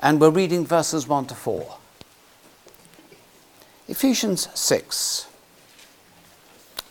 and 0.00 0.20
we're 0.20 0.30
reading 0.30 0.64
verses 0.64 1.08
1 1.08 1.26
to 1.26 1.34
4. 1.34 1.76
Ephesians 3.88 4.48
6, 4.54 5.26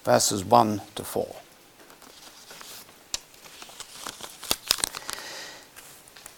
verses 0.04 0.44
1 0.44 0.82
to 0.96 1.04
4. 1.04 1.36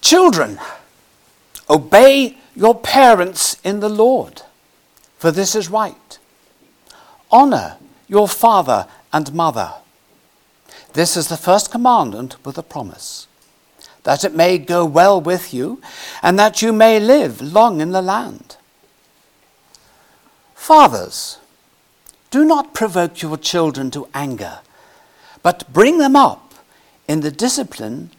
Children, 0.02 0.60
obey 1.70 2.38
your 2.56 2.76
parents 2.76 3.58
in 3.64 3.80
the 3.80 3.90
Lord, 3.90 4.42
for 5.18 5.32
this 5.32 5.56
is 5.56 5.70
right. 5.70 6.20
Honor 7.32 7.78
your 8.08 8.28
father 8.28 8.88
and 9.14 9.34
mother. 9.34 9.74
This 10.94 11.16
is 11.16 11.28
the 11.28 11.38
first 11.38 11.72
commandment 11.72 12.44
with 12.44 12.58
a 12.58 12.64
promise 12.64 13.29
that 14.10 14.24
it 14.24 14.34
may 14.34 14.58
go 14.58 14.84
well 14.84 15.22
with 15.22 15.54
you 15.54 15.80
and 16.24 16.40
that 16.40 16.64
you 16.64 16.74
may 16.74 17.00
live 17.00 17.40
long 17.44 17.80
in 17.80 17.92
the 17.92 18.02
land. 18.02 18.58
Fathers, 20.56 21.38
do 22.32 22.44
not 22.44 22.74
provoke 22.74 23.22
your 23.22 23.38
children 23.38 23.92
to 23.92 24.08
anger, 24.16 24.62
but 25.44 25.72
bring 25.72 26.00
them 26.00 26.16
up 26.16 26.56
in 27.08 27.20
the 27.20 27.30
discipline 27.30 28.10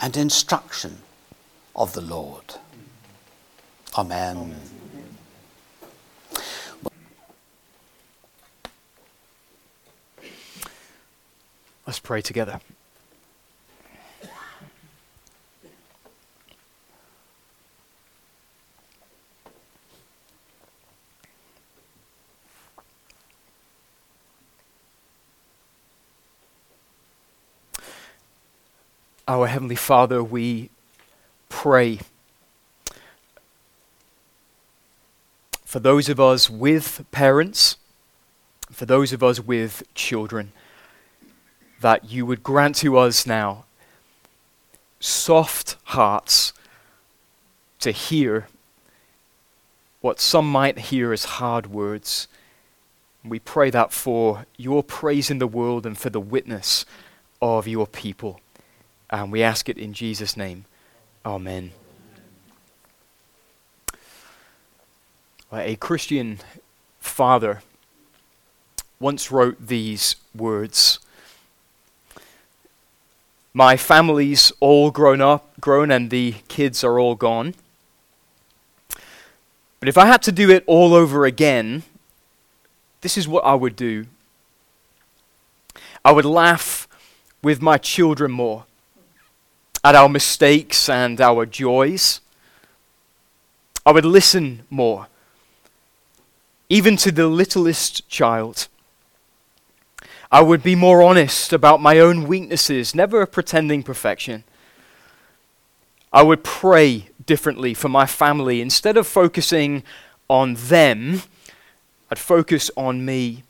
and 0.00 0.16
instruction 0.16 1.02
of 1.76 1.92
the 1.92 2.00
Lord. 2.00 2.56
Amen. 3.96 4.36
Amen. 4.38 4.60
Let's 11.86 12.00
pray 12.00 12.22
together. 12.22 12.58
Our 29.28 29.46
Heavenly 29.46 29.76
Father, 29.76 30.24
we 30.24 30.70
pray 31.50 31.98
for 35.66 35.80
those 35.80 36.08
of 36.08 36.18
us 36.18 36.48
with 36.48 37.04
parents, 37.10 37.76
for 38.70 38.86
those 38.86 39.12
of 39.12 39.22
us 39.22 39.38
with 39.38 39.82
children, 39.94 40.52
that 41.82 42.10
you 42.10 42.24
would 42.24 42.42
grant 42.42 42.76
to 42.76 42.96
us 42.96 43.26
now 43.26 43.66
soft 44.98 45.76
hearts 45.84 46.54
to 47.80 47.90
hear 47.90 48.48
what 50.00 50.20
some 50.20 50.50
might 50.50 50.78
hear 50.78 51.12
as 51.12 51.26
hard 51.26 51.66
words. 51.66 52.28
We 53.22 53.40
pray 53.40 53.68
that 53.68 53.92
for 53.92 54.46
your 54.56 54.82
praise 54.82 55.30
in 55.30 55.38
the 55.38 55.46
world 55.46 55.84
and 55.84 55.98
for 55.98 56.08
the 56.08 56.18
witness 56.18 56.86
of 57.42 57.68
your 57.68 57.86
people. 57.86 58.40
And 59.10 59.32
we 59.32 59.42
ask 59.42 59.68
it 59.68 59.78
in 59.78 59.92
Jesus' 59.92 60.36
name. 60.36 60.66
Amen. 61.24 61.72
A 65.52 65.76
Christian 65.76 66.40
father 67.00 67.62
once 69.00 69.30
wrote 69.30 69.66
these 69.66 70.16
words 70.34 70.98
My 73.54 73.76
family's 73.76 74.52
all 74.60 74.90
grown 74.90 75.22
up, 75.22 75.58
grown, 75.58 75.90
and 75.90 76.10
the 76.10 76.34
kids 76.48 76.84
are 76.84 77.00
all 77.00 77.14
gone. 77.14 77.54
But 79.80 79.88
if 79.88 79.96
I 79.96 80.06
had 80.06 80.22
to 80.22 80.32
do 80.32 80.50
it 80.50 80.64
all 80.66 80.92
over 80.92 81.24
again, 81.24 81.82
this 83.00 83.16
is 83.16 83.26
what 83.26 83.44
I 83.44 83.54
would 83.54 83.76
do. 83.76 84.06
I 86.04 86.12
would 86.12 86.24
laugh 86.24 86.86
with 87.42 87.62
my 87.62 87.78
children 87.78 88.32
more 88.32 88.66
at 89.84 89.94
our 89.94 90.08
mistakes 90.08 90.88
and 90.88 91.20
our 91.20 91.46
joys. 91.46 92.20
I 93.86 93.92
would 93.92 94.04
listen 94.04 94.64
more, 94.68 95.08
even 96.68 96.96
to 96.98 97.10
the 97.10 97.26
littlest 97.26 98.08
child. 98.08 98.68
I 100.30 100.42
would 100.42 100.62
be 100.62 100.74
more 100.74 101.02
honest 101.02 101.54
about 101.54 101.80
my 101.80 101.98
own 101.98 102.26
weaknesses, 102.26 102.94
never 102.94 103.24
pretending 103.24 103.82
perfection. 103.82 104.44
I 106.12 106.22
would 106.22 106.44
pray 106.44 107.08
differently 107.24 107.72
for 107.72 107.88
my 107.88 108.04
family. 108.04 108.60
Instead 108.60 108.96
of 108.96 109.06
focusing 109.06 109.82
on 110.28 110.54
them, 110.54 111.22
I'd 112.10 112.18
focus 112.18 112.70
on 112.76 113.04
me. 113.04 113.44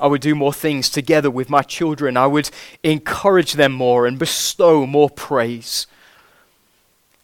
I 0.00 0.06
would 0.06 0.20
do 0.20 0.34
more 0.34 0.52
things 0.52 0.88
together 0.88 1.30
with 1.30 1.50
my 1.50 1.62
children. 1.62 2.16
I 2.16 2.26
would 2.26 2.50
encourage 2.82 3.54
them 3.54 3.72
more 3.72 4.06
and 4.06 4.18
bestow 4.18 4.86
more 4.86 5.10
praise. 5.10 5.86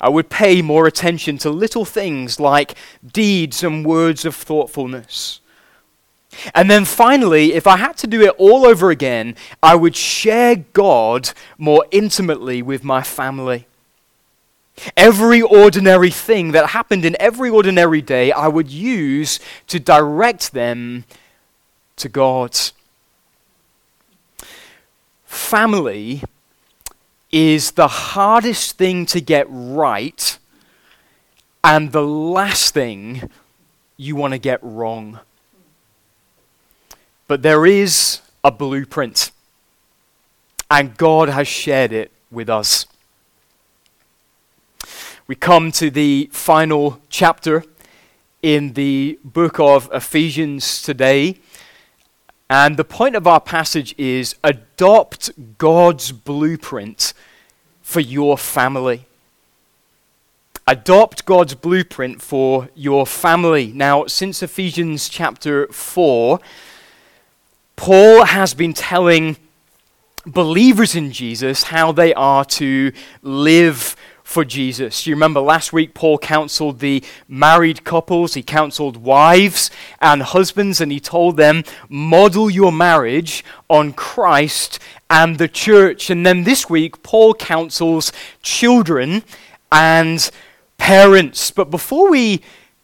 I 0.00 0.08
would 0.08 0.28
pay 0.28 0.60
more 0.60 0.86
attention 0.86 1.38
to 1.38 1.50
little 1.50 1.84
things 1.84 2.40
like 2.40 2.74
deeds 3.06 3.62
and 3.62 3.86
words 3.86 4.24
of 4.24 4.34
thoughtfulness. 4.34 5.40
And 6.54 6.68
then 6.70 6.84
finally, 6.84 7.52
if 7.52 7.66
I 7.66 7.76
had 7.76 7.96
to 7.98 8.06
do 8.06 8.20
it 8.22 8.34
all 8.38 8.66
over 8.66 8.90
again, 8.90 9.36
I 9.62 9.76
would 9.76 9.94
share 9.94 10.56
God 10.56 11.30
more 11.58 11.86
intimately 11.92 12.60
with 12.60 12.82
my 12.82 13.02
family. 13.02 13.66
Every 14.96 15.40
ordinary 15.40 16.10
thing 16.10 16.50
that 16.52 16.70
happened 16.70 17.04
in 17.04 17.16
every 17.20 17.48
ordinary 17.48 18.02
day, 18.02 18.32
I 18.32 18.48
would 18.48 18.70
use 18.70 19.38
to 19.68 19.78
direct 19.78 20.52
them 20.52 21.04
to 21.97 22.09
God. 22.09 22.59
Family 25.25 26.22
is 27.31 27.72
the 27.72 27.88
hardest 27.88 28.78
thing 28.78 29.06
to 29.06 29.21
get 29.21 29.47
right 29.49 30.38
and 31.62 31.93
the 31.93 32.06
last 32.06 32.75
thing 32.75 33.31
you 33.97 34.15
want 34.15 34.32
to 34.32 34.38
get 34.38 34.60
wrong. 34.62 35.19
But 37.27 37.43
there 37.43 37.65
is 37.66 38.21
a 38.44 38.50
blueprint, 38.50 39.32
and 40.71 40.97
God 40.97 41.28
has 41.31 41.49
shared 41.49 41.93
it 41.93 42.12
with 42.31 42.50
us. 42.50 42.87
We 45.26 45.34
come 45.34 45.72
to 45.72 45.91
the 45.91 46.28
final 46.32 47.00
chapter 47.09 47.65
in 48.43 48.75
the 48.75 49.19
book 49.25 49.59
of 49.59 49.88
Ephesians 49.91 50.82
today. 50.82 51.38
And 52.50 52.77
the 52.77 52.84
point 52.84 53.16
of 53.16 53.27
our 53.27 53.41
passage 53.41 53.94
is 53.97 54.37
adopt 54.44 55.31
God's 55.56 56.12
blueprint 56.12 57.15
for 57.82 58.00
your 58.00 58.37
family. 58.37 59.06
Adopt 60.66 61.25
God's 61.25 61.55
blueprint 61.55 62.21
for 62.22 62.69
your 62.75 63.06
family. 63.06 63.72
Now, 63.75 64.06
since 64.06 64.43
Ephesians 64.43 65.09
chapter 65.09 65.66
4, 65.69 66.38
Paul 67.77 68.25
has 68.25 68.55
been 68.55 68.75
telling 68.75 69.37
believers 70.26 70.94
in 70.94 71.12
Jesus 71.12 71.65
how 71.65 71.93
they 71.93 72.15
are 72.15 72.44
to 72.44 72.93
live 73.22 73.97
for 74.24 74.44
Jesus. 74.44 75.06
You 75.06 75.14
remember 75.14 75.40
last 75.40 75.72
week, 75.72 75.94
Paul 75.94 76.18
counseled 76.18 76.80
the 76.80 77.04
married 77.28 77.84
couples, 77.84 78.34
he 78.34 78.42
counseled 78.42 78.96
wives 78.96 79.70
and 80.00 80.22
husbands, 80.22 80.80
and 80.80 80.90
he 80.90 80.98
told 80.98 81.36
them, 81.36 81.62
model 81.88 82.50
your 82.50 82.72
marriage 82.72 83.44
on 83.68 83.92
Christ 83.92 84.80
and 85.10 85.38
the 85.38 85.46
church. 85.46 86.08
And 86.10 86.24
then 86.26 86.42
this 86.44 86.68
week, 86.68 87.02
Paul 87.02 87.34
counsels 87.34 88.10
children 88.42 89.22
and 89.70 90.28
parents. 90.78 91.50
But 91.50 91.70
before 91.70 92.10
we 92.10 92.40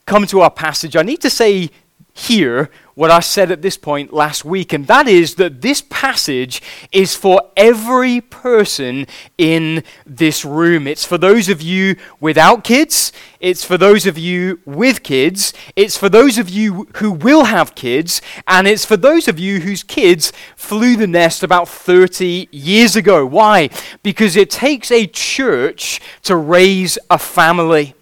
come 0.06 0.26
to 0.26 0.43
our 0.43 0.50
passage, 0.50 0.94
I 0.94 1.03
need 1.03 1.23
to 1.23 1.31
say 1.31 1.70
here 2.12 2.70
what 3.00 3.11
I 3.11 3.20
said 3.20 3.50
at 3.50 3.62
this 3.62 3.79
point 3.79 4.12
last 4.12 4.44
week, 4.44 4.75
and 4.75 4.87
that 4.87 5.08
is 5.08 5.37
that 5.37 5.62
this 5.62 5.82
passage 5.88 6.61
is 6.93 7.17
for 7.17 7.41
every 7.56 8.20
person 8.20 9.06
in 9.38 9.85
this 10.05 10.44
room. 10.44 10.87
It's 10.87 11.06
for 11.06 11.17
those 11.17 11.49
of 11.49 11.62
you 11.62 11.97
without 12.20 12.62
kids, 12.62 13.11
it's 13.41 13.64
for 13.64 13.79
those 13.79 14.05
of 14.05 14.19
you 14.19 14.61
with 14.67 15.02
kids, 15.02 15.55
it's 15.75 15.97
for 15.97 16.11
those 16.11 16.37
of 16.37 16.50
you 16.50 16.88
who 16.97 17.11
will 17.11 17.44
have 17.44 17.75
kids, 17.75 18.20
and 18.47 18.69
it's 18.69 18.85
for 18.85 18.99
those 18.99 19.29
of 19.29 19.38
you 19.38 19.61
whose 19.61 19.82
kids 19.82 20.31
flew 20.55 20.94
the 20.94 21.06
nest 21.06 21.43
about 21.43 21.70
30 21.70 22.50
years 22.53 22.96
ago. 22.96 23.25
Why? 23.25 23.70
Because 24.03 24.37
it 24.37 24.50
takes 24.50 24.91
a 24.91 25.06
church 25.06 26.03
to 26.25 26.37
raise 26.37 26.99
a 27.08 27.17
family. 27.17 27.94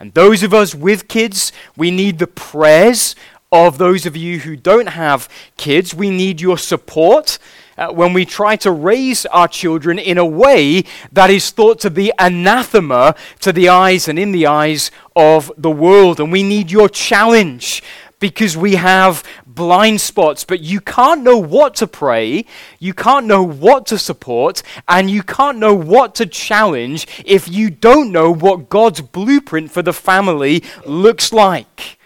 And 0.00 0.14
those 0.14 0.42
of 0.42 0.54
us 0.54 0.74
with 0.74 1.08
kids, 1.08 1.52
we 1.76 1.90
need 1.90 2.18
the 2.18 2.28
prayers 2.28 3.14
of 3.50 3.78
those 3.78 4.06
of 4.06 4.16
you 4.16 4.40
who 4.40 4.56
don't 4.56 4.88
have 4.88 5.28
kids. 5.56 5.94
We 5.94 6.10
need 6.10 6.40
your 6.40 6.58
support 6.58 7.38
uh, 7.78 7.92
when 7.92 8.12
we 8.12 8.24
try 8.24 8.56
to 8.56 8.70
raise 8.70 9.24
our 9.26 9.48
children 9.48 9.98
in 9.98 10.18
a 10.18 10.26
way 10.26 10.84
that 11.12 11.30
is 11.30 11.50
thought 11.50 11.80
to 11.80 11.90
be 11.90 12.12
anathema 12.18 13.14
to 13.40 13.52
the 13.52 13.68
eyes 13.68 14.08
and 14.08 14.18
in 14.18 14.32
the 14.32 14.46
eyes 14.46 14.90
of 15.16 15.50
the 15.56 15.70
world. 15.70 16.20
And 16.20 16.30
we 16.30 16.42
need 16.42 16.70
your 16.70 16.88
challenge 16.88 17.82
because 18.20 18.56
we 18.56 18.74
have 18.74 19.22
blind 19.46 20.00
spots, 20.00 20.44
but 20.44 20.60
you 20.60 20.80
can't 20.80 21.22
know 21.22 21.38
what 21.38 21.76
to 21.76 21.86
pray, 21.86 22.44
you 22.78 22.92
can't 22.92 23.26
know 23.26 23.42
what 23.42 23.86
to 23.86 23.98
support, 23.98 24.62
and 24.88 25.10
you 25.10 25.22
can't 25.22 25.58
know 25.58 25.74
what 25.74 26.16
to 26.16 26.26
challenge 26.26 27.06
if 27.24 27.48
you 27.48 27.70
don't 27.70 28.10
know 28.10 28.32
what 28.32 28.68
God's 28.68 29.00
blueprint 29.00 29.70
for 29.70 29.82
the 29.82 29.92
family 29.92 30.64
looks 30.84 31.32
like. 31.32 31.97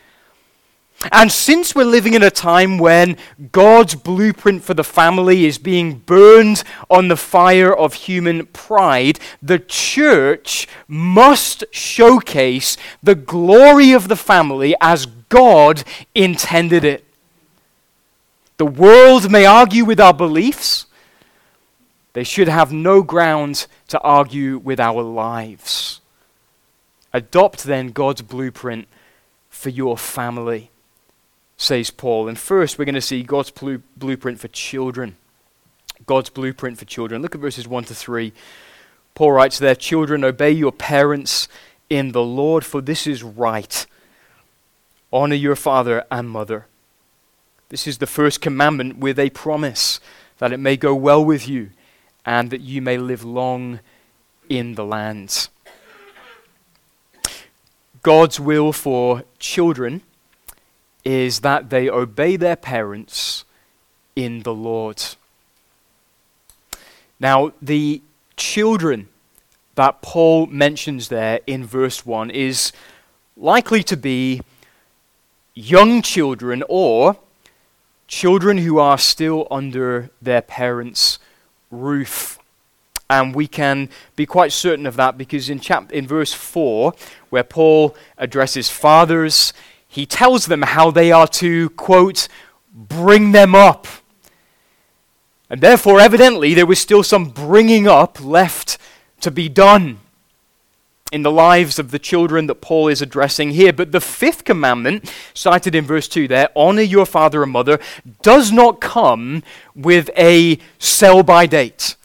And 1.10 1.32
since 1.32 1.74
we're 1.74 1.84
living 1.84 2.14
in 2.14 2.22
a 2.22 2.30
time 2.30 2.78
when 2.78 3.16
God's 3.50 3.96
blueprint 3.96 4.62
for 4.62 4.74
the 4.74 4.84
family 4.84 5.46
is 5.46 5.58
being 5.58 5.98
burned 5.98 6.62
on 6.88 7.08
the 7.08 7.16
fire 7.16 7.74
of 7.74 7.94
human 7.94 8.46
pride, 8.46 9.18
the 9.42 9.58
church 9.58 10.68
must 10.86 11.64
showcase 11.72 12.76
the 13.02 13.16
glory 13.16 13.92
of 13.92 14.06
the 14.06 14.16
family 14.16 14.76
as 14.80 15.06
God 15.28 15.82
intended 16.14 16.84
it. 16.84 17.04
The 18.58 18.66
world 18.66 19.30
may 19.30 19.44
argue 19.44 19.84
with 19.84 19.98
our 19.98 20.14
beliefs, 20.14 20.86
they 22.12 22.22
should 22.22 22.48
have 22.48 22.72
no 22.72 23.02
ground 23.02 23.66
to 23.88 23.98
argue 24.00 24.58
with 24.58 24.78
our 24.78 25.02
lives. 25.02 26.00
Adopt 27.12 27.64
then 27.64 27.88
God's 27.88 28.22
blueprint 28.22 28.86
for 29.50 29.70
your 29.70 29.98
family, 29.98 30.70
says 31.56 31.90
Paul. 31.90 32.28
And 32.28 32.38
first, 32.38 32.78
we're 32.78 32.84
going 32.84 32.94
to 32.94 33.00
see 33.00 33.22
God's 33.22 33.50
blu- 33.50 33.82
blueprint 33.96 34.40
for 34.40 34.48
children. 34.48 35.16
God's 36.06 36.30
blueprint 36.30 36.78
for 36.78 36.84
children. 36.84 37.22
Look 37.22 37.34
at 37.34 37.40
verses 37.40 37.68
1 37.68 37.84
to 37.84 37.94
3. 37.94 38.32
Paul 39.14 39.32
writes 39.32 39.58
there 39.58 39.74
Children, 39.74 40.24
obey 40.24 40.50
your 40.50 40.72
parents 40.72 41.48
in 41.88 42.12
the 42.12 42.22
Lord, 42.22 42.64
for 42.64 42.80
this 42.80 43.06
is 43.06 43.22
right. 43.22 43.86
Honor 45.12 45.34
your 45.34 45.56
father 45.56 46.04
and 46.10 46.28
mother. 46.28 46.66
This 47.68 47.86
is 47.86 47.98
the 47.98 48.06
first 48.06 48.40
commandment 48.40 48.98
with 48.98 49.18
a 49.18 49.30
promise 49.30 50.00
that 50.38 50.52
it 50.52 50.58
may 50.58 50.76
go 50.76 50.94
well 50.94 51.24
with 51.24 51.48
you 51.48 51.70
and 52.24 52.50
that 52.50 52.60
you 52.60 52.82
may 52.82 52.98
live 52.98 53.24
long 53.24 53.80
in 54.48 54.74
the 54.74 54.84
land. 54.84 55.48
God's 58.02 58.40
will 58.40 58.72
for 58.72 59.24
children 59.38 60.02
is 61.04 61.40
that 61.40 61.70
they 61.70 61.88
obey 61.88 62.36
their 62.36 62.56
parents 62.56 63.44
in 64.14 64.42
the 64.42 64.54
Lord. 64.54 65.02
Now, 67.18 67.52
the 67.60 68.02
children 68.36 69.08
that 69.74 70.02
Paul 70.02 70.46
mentions 70.46 71.08
there 71.08 71.40
in 71.46 71.64
verse 71.64 72.04
1 72.04 72.30
is 72.30 72.72
likely 73.36 73.82
to 73.84 73.96
be 73.96 74.42
young 75.54 76.02
children 76.02 76.62
or 76.68 77.16
children 78.06 78.58
who 78.58 78.78
are 78.78 78.98
still 78.98 79.46
under 79.50 80.10
their 80.20 80.42
parents' 80.42 81.18
roof. 81.70 82.38
And 83.08 83.34
we 83.34 83.46
can 83.46 83.88
be 84.16 84.26
quite 84.26 84.52
certain 84.52 84.86
of 84.86 84.96
that 84.96 85.16
because 85.16 85.48
in, 85.48 85.60
chap- 85.60 85.92
in 85.92 86.06
verse 86.06 86.32
4, 86.32 86.94
where 87.30 87.44
Paul 87.44 87.96
addresses 88.18 88.70
fathers, 88.70 89.52
he 89.92 90.06
tells 90.06 90.46
them 90.46 90.62
how 90.62 90.90
they 90.90 91.12
are 91.12 91.26
to, 91.28 91.68
quote, 91.70 92.26
bring 92.72 93.32
them 93.32 93.54
up. 93.54 93.86
And 95.50 95.60
therefore, 95.60 96.00
evidently, 96.00 96.54
there 96.54 96.64
was 96.64 96.78
still 96.78 97.02
some 97.02 97.26
bringing 97.26 97.86
up 97.86 98.18
left 98.24 98.78
to 99.20 99.30
be 99.30 99.50
done 99.50 99.98
in 101.12 101.22
the 101.22 101.30
lives 101.30 101.78
of 101.78 101.90
the 101.90 101.98
children 101.98 102.46
that 102.46 102.62
Paul 102.62 102.88
is 102.88 103.02
addressing 103.02 103.50
here. 103.50 103.70
But 103.70 103.92
the 103.92 104.00
fifth 104.00 104.44
commandment, 104.44 105.12
cited 105.34 105.74
in 105.74 105.84
verse 105.84 106.08
2 106.08 106.26
there, 106.26 106.48
honor 106.56 106.80
your 106.80 107.04
father 107.04 107.42
and 107.42 107.52
mother, 107.52 107.78
does 108.22 108.50
not 108.50 108.80
come 108.80 109.42
with 109.74 110.08
a 110.16 110.58
sell 110.78 111.22
by 111.22 111.44
date. 111.44 111.96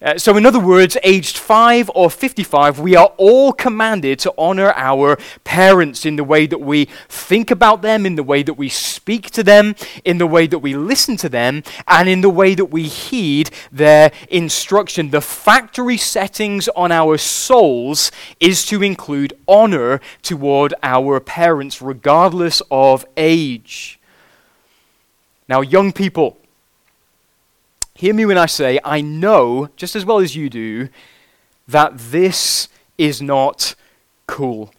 Uh, 0.00 0.16
so, 0.16 0.36
in 0.36 0.46
other 0.46 0.60
words, 0.60 0.96
aged 1.02 1.36
5 1.36 1.90
or 1.92 2.08
55, 2.08 2.78
we 2.78 2.94
are 2.94 3.12
all 3.16 3.52
commanded 3.52 4.20
to 4.20 4.32
honor 4.38 4.72
our 4.76 5.18
parents 5.42 6.06
in 6.06 6.14
the 6.14 6.22
way 6.22 6.46
that 6.46 6.60
we 6.60 6.84
think 7.08 7.50
about 7.50 7.82
them, 7.82 8.06
in 8.06 8.14
the 8.14 8.22
way 8.22 8.44
that 8.44 8.54
we 8.54 8.68
speak 8.68 9.28
to 9.32 9.42
them, 9.42 9.74
in 10.04 10.18
the 10.18 10.26
way 10.26 10.46
that 10.46 10.60
we 10.60 10.76
listen 10.76 11.16
to 11.16 11.28
them, 11.28 11.64
and 11.88 12.08
in 12.08 12.20
the 12.20 12.30
way 12.30 12.54
that 12.54 12.66
we 12.66 12.84
heed 12.84 13.50
their 13.72 14.12
instruction. 14.30 15.10
The 15.10 15.20
factory 15.20 15.96
settings 15.96 16.68
on 16.68 16.92
our 16.92 17.18
souls 17.18 18.12
is 18.38 18.64
to 18.66 18.84
include 18.84 19.32
honor 19.48 20.00
toward 20.22 20.74
our 20.80 21.18
parents, 21.18 21.82
regardless 21.82 22.62
of 22.70 23.04
age. 23.16 23.98
Now, 25.48 25.60
young 25.60 25.92
people, 25.92 26.38
Hear 27.98 28.14
me 28.14 28.26
when 28.26 28.38
I 28.38 28.46
say, 28.46 28.78
I 28.84 29.00
know, 29.00 29.70
just 29.74 29.96
as 29.96 30.04
well 30.04 30.20
as 30.20 30.36
you 30.36 30.48
do, 30.48 30.88
that 31.66 31.98
this 31.98 32.68
is 32.96 33.20
not 33.20 33.74
cool. 34.28 34.72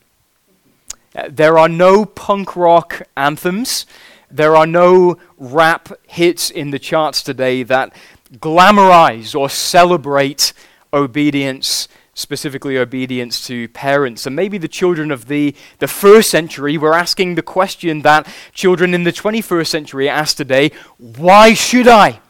Uh, 1.14 1.28
there 1.30 1.58
are 1.58 1.68
no 1.68 2.06
punk 2.06 2.56
rock 2.56 3.02
anthems. 3.18 3.84
There 4.30 4.56
are 4.56 4.66
no 4.66 5.18
rap 5.36 5.90
hits 6.08 6.48
in 6.48 6.70
the 6.70 6.78
charts 6.78 7.22
today 7.22 7.62
that 7.64 7.94
glamorize 8.38 9.38
or 9.38 9.50
celebrate 9.50 10.54
obedience, 10.90 11.88
specifically 12.14 12.78
obedience 12.78 13.46
to 13.48 13.68
parents. 13.68 14.24
And 14.24 14.34
maybe 14.34 14.56
the 14.56 14.66
children 14.66 15.10
of 15.10 15.26
the, 15.26 15.54
the 15.78 15.88
first 15.88 16.30
century 16.30 16.78
were 16.78 16.94
asking 16.94 17.34
the 17.34 17.42
question 17.42 18.00
that 18.00 18.26
children 18.54 18.94
in 18.94 19.04
the 19.04 19.12
21st 19.12 19.66
century 19.66 20.08
ask 20.08 20.38
today 20.38 20.72
why 20.96 21.52
should 21.52 21.86
I? 21.86 22.20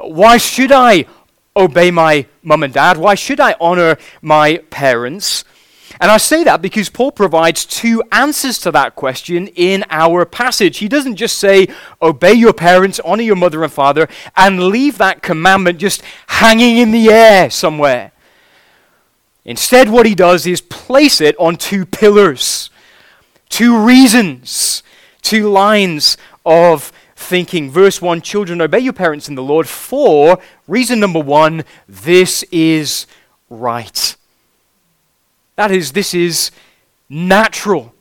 Why 0.00 0.36
should 0.36 0.72
I 0.72 1.06
obey 1.56 1.90
my 1.90 2.26
mum 2.42 2.62
and 2.62 2.72
dad? 2.72 2.98
Why 2.98 3.14
should 3.14 3.40
I 3.40 3.54
honor 3.60 3.96
my 4.20 4.58
parents? 4.70 5.44
And 6.00 6.10
I 6.10 6.18
say 6.18 6.44
that 6.44 6.60
because 6.60 6.90
Paul 6.90 7.12
provides 7.12 7.64
two 7.64 8.02
answers 8.12 8.58
to 8.60 8.70
that 8.72 8.96
question 8.96 9.48
in 9.48 9.84
our 9.88 10.26
passage. 10.26 10.78
He 10.78 10.88
doesn't 10.88 11.16
just 11.16 11.38
say, 11.38 11.68
obey 12.02 12.34
your 12.34 12.52
parents, 12.52 13.00
honor 13.00 13.22
your 13.22 13.36
mother 13.36 13.62
and 13.62 13.72
father, 13.72 14.08
and 14.36 14.68
leave 14.68 14.98
that 14.98 15.22
commandment 15.22 15.78
just 15.78 16.02
hanging 16.26 16.76
in 16.76 16.90
the 16.90 17.08
air 17.08 17.48
somewhere. 17.50 18.12
Instead, 19.44 19.88
what 19.88 20.06
he 20.06 20.14
does 20.14 20.46
is 20.46 20.60
place 20.60 21.20
it 21.20 21.36
on 21.38 21.56
two 21.56 21.86
pillars, 21.86 22.68
two 23.48 23.82
reasons, 23.82 24.82
two 25.22 25.48
lines 25.48 26.18
of 26.44 26.92
thinking. 27.16 27.70
Verse 27.70 28.00
1 28.00 28.20
Children, 28.20 28.60
obey 28.60 28.78
your 28.78 28.92
parents 28.92 29.28
in 29.28 29.34
the 29.34 29.42
Lord. 29.42 29.66
For 29.66 30.38
reason 30.68 31.00
number 31.00 31.18
one, 31.18 31.64
this 31.88 32.44
is 32.52 33.06
right. 33.50 34.14
That 35.56 35.70
is, 35.70 35.92
this 35.92 36.14
is 36.14 36.52
natural. 37.08 37.94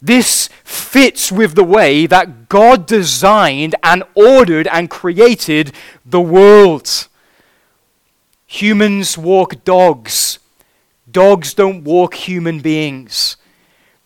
This 0.00 0.48
fits 0.64 1.30
with 1.30 1.54
the 1.54 1.64
way 1.64 2.06
that 2.06 2.48
God 2.48 2.86
designed 2.86 3.74
and 3.82 4.02
ordered 4.14 4.66
and 4.68 4.90
created 4.90 5.72
the 6.04 6.20
world. 6.20 7.08
Humans 8.46 9.16
walk 9.16 9.64
dogs. 9.64 10.38
Dogs 11.10 11.54
don't 11.54 11.84
walk 11.84 12.14
human 12.14 12.60
beings. 12.60 13.36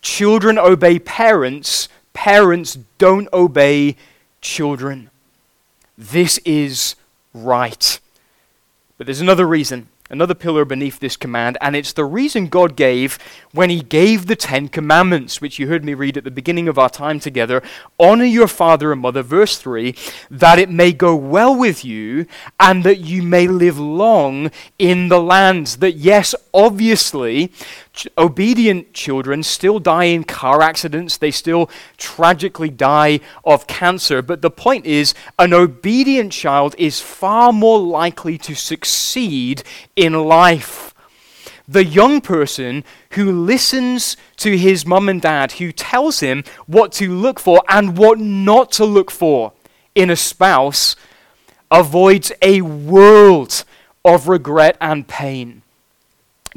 Children 0.01 0.57
obey 0.57 0.99
parents. 0.99 1.89
Parents 2.17 2.79
don't 2.97 3.31
obey 3.31 3.95
children. 4.41 5.11
This 5.95 6.39
is 6.39 6.95
right. 7.31 7.99
But 8.97 9.05
there's 9.05 9.21
another 9.21 9.45
reason, 9.45 9.89
another 10.09 10.33
pillar 10.33 10.65
beneath 10.65 10.99
this 10.99 11.15
command, 11.15 11.59
and 11.61 11.75
it's 11.75 11.93
the 11.93 12.05
reason 12.05 12.47
God 12.47 12.75
gave 12.75 13.19
when 13.51 13.69
He 13.69 13.81
gave 13.81 14.25
the 14.25 14.35
Ten 14.35 14.67
Commandments, 14.67 15.41
which 15.41 15.59
you 15.59 15.67
heard 15.67 15.85
me 15.85 15.93
read 15.93 16.17
at 16.17 16.23
the 16.23 16.31
beginning 16.31 16.67
of 16.67 16.79
our 16.79 16.89
time 16.89 17.19
together. 17.19 17.61
Honor 17.99 18.25
your 18.25 18.47
father 18.47 18.91
and 18.91 19.01
mother, 19.01 19.21
verse 19.21 19.59
3, 19.59 19.93
that 20.31 20.57
it 20.57 20.71
may 20.71 20.93
go 20.93 21.15
well 21.15 21.55
with 21.55 21.85
you 21.85 22.25
and 22.59 22.83
that 22.83 22.97
you 22.97 23.21
may 23.21 23.47
live 23.47 23.77
long 23.77 24.49
in 24.79 25.09
the 25.09 25.21
land. 25.21 25.67
That, 25.67 25.97
yes, 25.97 26.33
obviously, 26.51 27.51
obedient 28.17 28.93
children 28.93 29.41
still 29.41 29.79
die 29.79 30.05
in 30.05 30.23
car 30.23 30.61
accidents, 30.61 31.17
they 31.17 31.31
still 31.31 31.69
tragically 31.97 32.69
die 32.69 33.21
of 33.43 33.65
cancer. 33.65 34.21
But 34.21 34.41
the 34.41 34.51
point 34.51 34.85
is, 34.85 35.13
an 35.39 35.53
obedient 35.53 36.31
child 36.31 36.75
is 36.77 37.01
far 37.01 37.53
more 37.53 37.79
likely 37.79 38.37
to 38.39 38.53
succeed 38.53 39.63
in 39.95 40.13
life. 40.13 40.93
The 41.67 41.85
young 41.85 42.21
person 42.21 42.83
who 43.11 43.31
listens 43.31 44.15
to 44.37 44.57
his 44.57 44.85
mum 44.85 45.09
and 45.09 45.21
dad, 45.21 45.53
who 45.53 45.71
tells 45.71 46.19
him 46.19 46.43
what 46.65 46.91
to 46.93 47.11
look 47.11 47.39
for 47.39 47.61
and 47.67 47.97
what 47.97 48.19
not 48.19 48.71
to 48.73 48.85
look 48.85 49.11
for 49.11 49.53
in 49.95 50.09
a 50.09 50.15
spouse, 50.15 50.95
avoids 51.71 52.31
a 52.41 52.61
world 52.61 53.63
of 54.05 54.27
regret 54.27 54.77
and 54.79 55.07
pain 55.07 55.63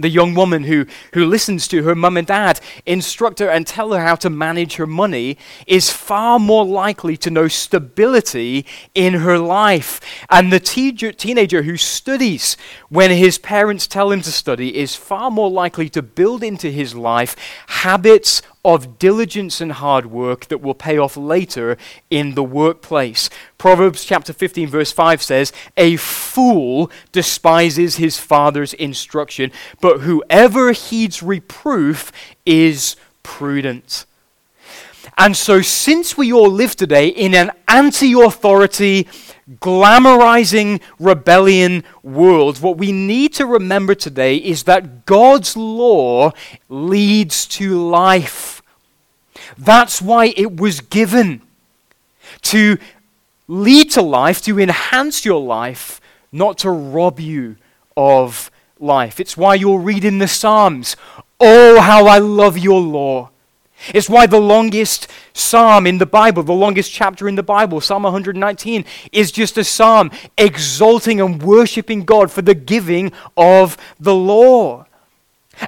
the 0.00 0.09
young 0.09 0.35
woman 0.35 0.64
who, 0.64 0.87
who 1.14 1.25
listens 1.26 1.69
to 1.69 1.83
her 1.83 1.95
mum 1.95 2.16
and 2.16 2.26
dad 2.26 2.61
instruct 2.87 3.38
her 3.38 3.49
and 3.49 3.66
tell 3.66 3.92
her 3.92 4.00
how 4.00 4.14
to 4.16 4.30
manage 4.30 4.76
her 4.76 4.87
money 4.87 5.37
is 5.66 5.90
far 5.90 6.38
more 6.38 6.64
likely 6.64 7.16
to 7.19 7.30
know 7.30 7.49
stability 7.49 8.66
in 8.95 9.14
her 9.14 9.38
life. 9.38 10.00
And 10.28 10.52
the 10.52 10.61
teacher, 10.61 11.12
teenager 11.12 11.62
who 11.62 11.76
studies 11.76 12.57
when 12.88 13.11
his 13.11 13.38
parents 13.38 13.87
tell 13.87 14.11
him 14.11 14.23
to 14.23 14.33
study 14.33 14.76
is 14.76 14.95
far 14.95 15.30
more 15.30 15.50
likely 15.50 15.88
to 15.90 16.02
build 16.02 16.42
into 16.42 16.71
his 16.71 16.95
life 16.95 17.37
habits 17.66 18.42
of 18.64 18.99
diligence 18.99 19.61
and 19.61 19.73
hard 19.73 20.07
work 20.07 20.47
that 20.47 20.61
will 20.61 20.75
pay 20.75 20.99
off 20.99 21.17
later 21.17 21.76
in 22.11 22.35
the 22.35 22.43
workplace. 22.43 23.31
Proverbs 23.59 24.05
chapter 24.05 24.33
15, 24.33 24.69
verse 24.69 24.93
5 24.93 25.23
says, 25.23 25.52
A 25.76 25.97
fool 25.97 26.90
despises 27.12 27.97
his 27.97 28.19
father's 28.19 28.75
instruction, 28.75 29.50
but 29.81 30.00
whoever 30.00 30.73
heeds 30.73 31.23
reproof 31.23 32.12
is 32.45 32.97
prudent. 33.23 34.05
And 35.19 35.37
so, 35.37 35.61
since 35.61 36.17
we 36.17 36.33
all 36.33 36.50
live 36.50 36.76
today 36.76 37.09
in 37.09 37.35
an 37.35 37.50
anti 37.69 38.12
authority, 38.12 39.07
glamorizing 39.61 40.81
rebellion 40.99 41.85
world, 42.02 42.61
what 42.61 42.76
we 42.79 42.93
need 42.93 43.35
to 43.35 43.47
remember 43.47 43.95
today 43.95 44.37
is 44.37 44.64
that 44.64 45.07
God's 45.07 45.57
law 45.57 46.33
leads 46.69 47.47
to 47.49 47.79
life. 47.88 48.62
That's 49.59 50.00
why 50.00 50.33
it 50.37 50.59
was 50.61 50.81
given 50.81 51.43
to 52.43 52.79
lead 53.49 53.90
to 53.93 54.02
life, 54.02 54.43
to 54.43 54.61
enhance 54.61 55.25
your 55.25 55.40
life, 55.40 56.00
not 56.33 56.59
to 56.59 56.71
rob 56.71 57.19
you 57.19 57.57
of 57.97 58.50
life. 58.79 59.21
It's 59.21 59.37
why 59.37 59.57
you'll 59.57 59.79
read 59.79 60.05
in 60.05 60.19
the 60.19 60.29
Psalms, 60.29 60.97
Oh, 61.40 61.81
how 61.81 62.07
I 62.07 62.19
love 62.19 62.59
your 62.59 62.81
law. 62.81 63.31
It's 63.88 64.08
why 64.08 64.26
the 64.26 64.40
longest 64.40 65.08
psalm 65.32 65.87
in 65.87 65.99
the 65.99 66.06
Bible, 66.06 66.42
the 66.42 66.52
longest 66.52 66.92
chapter 66.92 67.28
in 67.28 67.34
the 67.34 67.42
Bible, 67.42 67.80
Psalm 67.80 68.02
119, 68.02 68.84
is 69.12 69.32
just 69.32 69.56
a 69.58 69.64
psalm 69.64 70.10
exalting 70.37 71.20
and 71.20 71.42
worshiping 71.42 72.04
God 72.04 72.30
for 72.30 72.42
the 72.42 72.54
giving 72.54 73.12
of 73.37 73.76
the 73.99 74.14
law. 74.14 74.87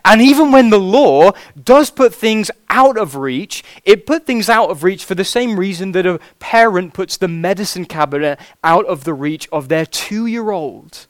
And 0.04 0.22
even 0.22 0.52
when 0.52 0.70
the 0.70 0.80
law 0.80 1.32
does 1.62 1.90
put 1.90 2.14
things 2.14 2.50
out 2.70 2.96
of 2.96 3.16
reach, 3.16 3.62
it 3.84 4.06
put 4.06 4.24
things 4.26 4.48
out 4.48 4.70
of 4.70 4.84
reach 4.84 5.04
for 5.04 5.14
the 5.14 5.24
same 5.24 5.58
reason 5.58 5.92
that 5.92 6.06
a 6.06 6.20
parent 6.38 6.94
puts 6.94 7.16
the 7.16 7.28
medicine 7.28 7.84
cabinet 7.84 8.38
out 8.64 8.86
of 8.86 9.04
the 9.04 9.12
reach 9.12 9.48
of 9.52 9.68
their 9.68 9.84
two 9.84 10.26
year 10.26 10.50
old 10.50 11.06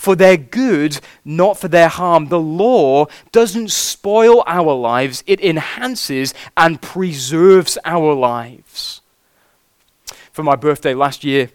for 0.00 0.16
their 0.16 0.38
good, 0.38 0.98
not 1.26 1.58
for 1.58 1.68
their 1.68 1.88
harm. 1.88 2.28
The 2.28 2.40
law 2.40 3.04
doesn't 3.32 3.70
spoil 3.70 4.42
our 4.46 4.72
lives, 4.72 5.22
it 5.26 5.42
enhances 5.42 6.32
and 6.56 6.80
preserves 6.80 7.76
our 7.84 8.14
lives. 8.14 9.02
For 10.32 10.42
my 10.42 10.56
birthday 10.56 10.94
last 10.94 11.22
year, 11.22 11.50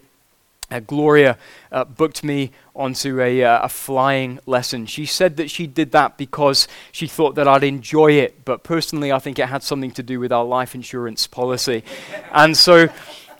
uh, 0.69 0.79
Gloria 0.79 1.39
uh, 1.71 1.85
booked 1.85 2.23
me 2.23 2.51
onto 2.75 3.19
a, 3.19 3.43
uh, 3.43 3.63
a 3.63 3.69
flying 3.69 4.39
lesson. 4.45 4.85
She 4.85 5.07
said 5.07 5.37
that 5.37 5.49
she 5.49 5.65
did 5.65 5.91
that 5.93 6.15
because 6.15 6.67
she 6.91 7.07
thought 7.07 7.33
that 7.35 7.47
I'd 7.47 7.63
enjoy 7.63 8.11
it, 8.11 8.45
but 8.45 8.61
personally, 8.61 9.11
I 9.11 9.17
think 9.17 9.39
it 9.39 9.47
had 9.47 9.63
something 9.63 9.91
to 9.93 10.03
do 10.03 10.19
with 10.19 10.31
our 10.31 10.45
life 10.45 10.75
insurance 10.75 11.25
policy. 11.25 11.83
and 12.31 12.55
so 12.55 12.89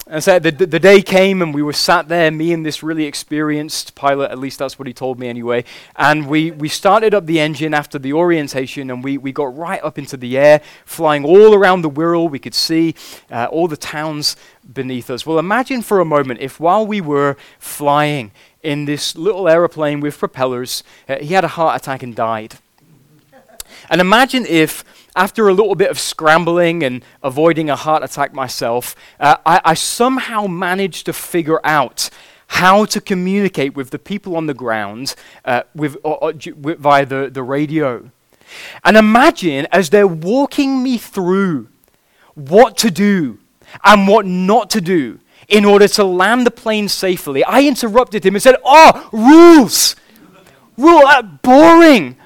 and 0.08 0.24
so 0.24 0.38
the, 0.38 0.52
the, 0.52 0.80
day 0.80 1.02
came 1.02 1.42
and 1.42 1.52
we 1.52 1.64
were 1.64 1.74
sat 1.74 2.10
there, 2.10 2.30
me 2.30 2.54
and 2.54 2.64
this 2.64 2.84
really 2.84 3.06
experienced 3.06 3.96
pilot, 3.96 4.30
at 4.30 4.38
least 4.38 4.60
that's 4.60 4.78
what 4.78 4.88
he 4.88 4.94
told 4.94 5.20
me 5.20 5.28
anyway. 5.28 5.64
And 5.96 6.28
we, 6.28 6.52
we 6.52 6.70
started 6.70 7.16
up 7.16 7.26
the 7.26 7.40
engine 7.40 7.74
after 7.74 7.98
the 7.98 8.14
orientation 8.14 8.92
and 8.92 9.04
we, 9.04 9.18
we 9.18 9.32
got 9.32 9.58
right 9.58 9.84
up 9.84 9.98
into 9.98 10.16
the 10.16 10.38
air, 10.38 10.62
flying 10.86 11.26
all 11.26 11.56
around 11.56 11.82
the 11.82 11.90
Wirral. 11.90 12.30
We 12.30 12.38
could 12.38 12.54
see 12.54 12.94
uh, 13.32 13.48
all 13.50 13.68
the 13.68 13.78
towns 13.78 14.36
beneath 14.72 15.10
us. 15.10 15.26
Well, 15.26 15.40
imagine 15.40 15.82
for 15.82 16.00
a 16.00 16.06
moment 16.06 16.40
if 16.40 16.60
while 16.60 16.86
we 16.86 17.02
were 17.02 17.36
flying 17.58 18.32
in 18.62 18.86
this 18.86 19.18
little 19.18 19.50
aeroplane 19.50 20.02
with 20.02 20.20
propellers, 20.20 20.84
uh, 21.10 21.18
he 21.18 21.34
had 21.34 21.44
a 21.44 21.50
heart 21.50 21.82
attack 21.82 22.04
and 22.04 22.16
died. 22.16 22.60
And 23.90 24.02
imagine 24.02 24.46
if 24.48 24.84
after 25.16 25.48
a 25.48 25.54
little 25.54 25.76
bit 25.76 25.90
of 25.90 26.00
scrambling 26.00 26.84
and 26.84 27.04
avoiding 27.24 27.70
a 27.70 27.76
heart 27.76 28.04
attack 28.04 28.34
myself, 28.34 28.96
uh, 29.20 29.38
I, 29.46 29.62
I 29.64 29.74
somehow 29.74 30.48
managed 30.48 31.06
to 31.06 31.14
figure 31.14 31.60
out 31.64 32.10
how 32.48 32.86
to 32.86 33.02
communicate 33.02 33.76
with 33.76 33.90
the 33.90 34.00
people 34.00 34.36
on 34.36 34.46
the 34.46 34.54
ground 34.54 35.16
uh, 35.46 35.64
with, 35.74 35.98
or, 36.04 36.24
or, 36.24 36.34
with, 36.56 36.80
via 36.80 37.06
the, 37.06 37.30
the 37.32 37.44
radio. 37.44 38.10
And 38.84 38.98
imagine 38.98 39.68
as 39.72 39.90
they're 39.90 40.08
walking 40.08 40.84
me 40.84 40.98
through 40.98 41.68
what 42.36 42.78
to 42.78 42.92
do 42.92 43.40
and 43.84 44.08
what 44.08 44.26
not 44.26 44.70
to 44.72 44.82
do 44.82 45.20
in 45.48 45.66
order 45.66 45.88
to 45.88 46.04
land 46.04 46.46
the 46.46 46.52
plane 46.52 46.88
safely, 46.88 47.44
I 47.44 47.62
interrupted 47.62 48.26
him 48.26 48.36
and 48.36 48.44
said, 48.44 48.56
Oh, 48.64 49.10
rules! 49.12 49.96
Rule, 50.78 51.06
uh, 51.06 51.22
boring. 51.22 52.18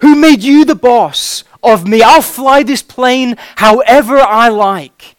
Who 0.00 0.16
made 0.16 0.42
you 0.42 0.64
the 0.64 0.74
boss? 0.74 1.44
Of 1.62 1.86
me. 1.86 2.02
I'll 2.02 2.22
fly 2.22 2.62
this 2.62 2.82
plane 2.82 3.36
however 3.56 4.18
I 4.18 4.48
like. 4.48 5.16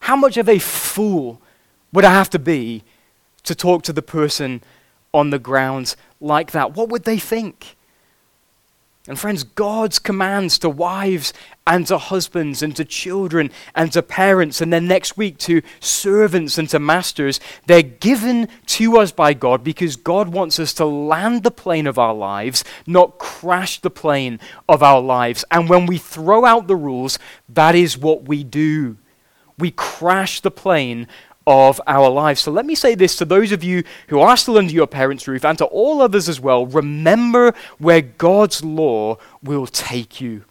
How 0.00 0.16
much 0.16 0.36
of 0.36 0.48
a 0.48 0.58
fool 0.58 1.40
would 1.92 2.04
I 2.04 2.12
have 2.12 2.30
to 2.30 2.38
be 2.38 2.82
to 3.44 3.54
talk 3.54 3.82
to 3.84 3.92
the 3.92 4.02
person 4.02 4.62
on 5.12 5.30
the 5.30 5.38
ground 5.38 5.94
like 6.20 6.50
that? 6.50 6.74
What 6.74 6.88
would 6.88 7.04
they 7.04 7.18
think? 7.18 7.76
And 9.06 9.18
friends, 9.18 9.44
God's 9.44 9.98
commands 9.98 10.58
to 10.60 10.70
wives 10.70 11.34
and 11.66 11.86
to 11.88 11.98
husbands 11.98 12.62
and 12.62 12.74
to 12.76 12.86
children 12.86 13.50
and 13.74 13.92
to 13.92 14.02
parents 14.02 14.62
and 14.62 14.72
then 14.72 14.88
next 14.88 15.18
week 15.18 15.36
to 15.40 15.60
servants 15.78 16.56
and 16.56 16.70
to 16.70 16.78
masters, 16.78 17.38
they're 17.66 17.82
given 17.82 18.48
to 18.66 18.96
us 18.96 19.12
by 19.12 19.34
God 19.34 19.62
because 19.62 19.96
God 19.96 20.28
wants 20.30 20.58
us 20.58 20.72
to 20.74 20.86
land 20.86 21.42
the 21.42 21.50
plane 21.50 21.86
of 21.86 21.98
our 21.98 22.14
lives, 22.14 22.64
not 22.86 23.18
crash 23.18 23.78
the 23.78 23.90
plane 23.90 24.40
of 24.70 24.82
our 24.82 25.02
lives. 25.02 25.44
And 25.50 25.68
when 25.68 25.84
we 25.84 25.98
throw 25.98 26.46
out 26.46 26.66
the 26.66 26.76
rules, 26.76 27.18
that 27.50 27.74
is 27.74 27.98
what 27.98 28.26
we 28.26 28.42
do. 28.42 28.96
We 29.58 29.70
crash 29.70 30.40
the 30.40 30.50
plane 30.50 31.08
of 31.46 31.80
our 31.86 32.08
lives. 32.08 32.40
So 32.40 32.50
let 32.50 32.66
me 32.66 32.74
say 32.74 32.94
this 32.94 33.16
to 33.16 33.24
those 33.24 33.52
of 33.52 33.62
you 33.62 33.84
who 34.08 34.20
are 34.20 34.36
still 34.36 34.58
under 34.58 34.72
your 34.72 34.86
parents' 34.86 35.28
roof 35.28 35.44
and 35.44 35.58
to 35.58 35.66
all 35.66 36.00
others 36.00 36.28
as 36.28 36.40
well 36.40 36.66
remember 36.66 37.54
where 37.78 38.00
God's 38.00 38.64
law 38.64 39.18
will 39.42 39.66
take 39.66 40.20
you. 40.20 40.44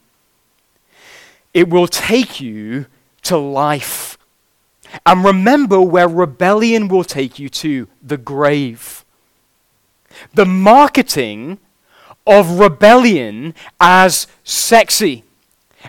It 1.52 1.68
will 1.68 1.88
take 1.88 2.40
you 2.40 2.86
to 3.22 3.36
life. 3.36 4.18
And 5.04 5.24
remember 5.24 5.80
where 5.80 6.08
rebellion 6.08 6.88
will 6.88 7.04
take 7.04 7.38
you 7.38 7.48
to 7.48 7.88
the 8.02 8.16
grave. 8.16 9.04
The 10.34 10.44
marketing 10.44 11.58
of 12.26 12.60
rebellion 12.60 13.54
as 13.80 14.26
sexy, 14.44 15.24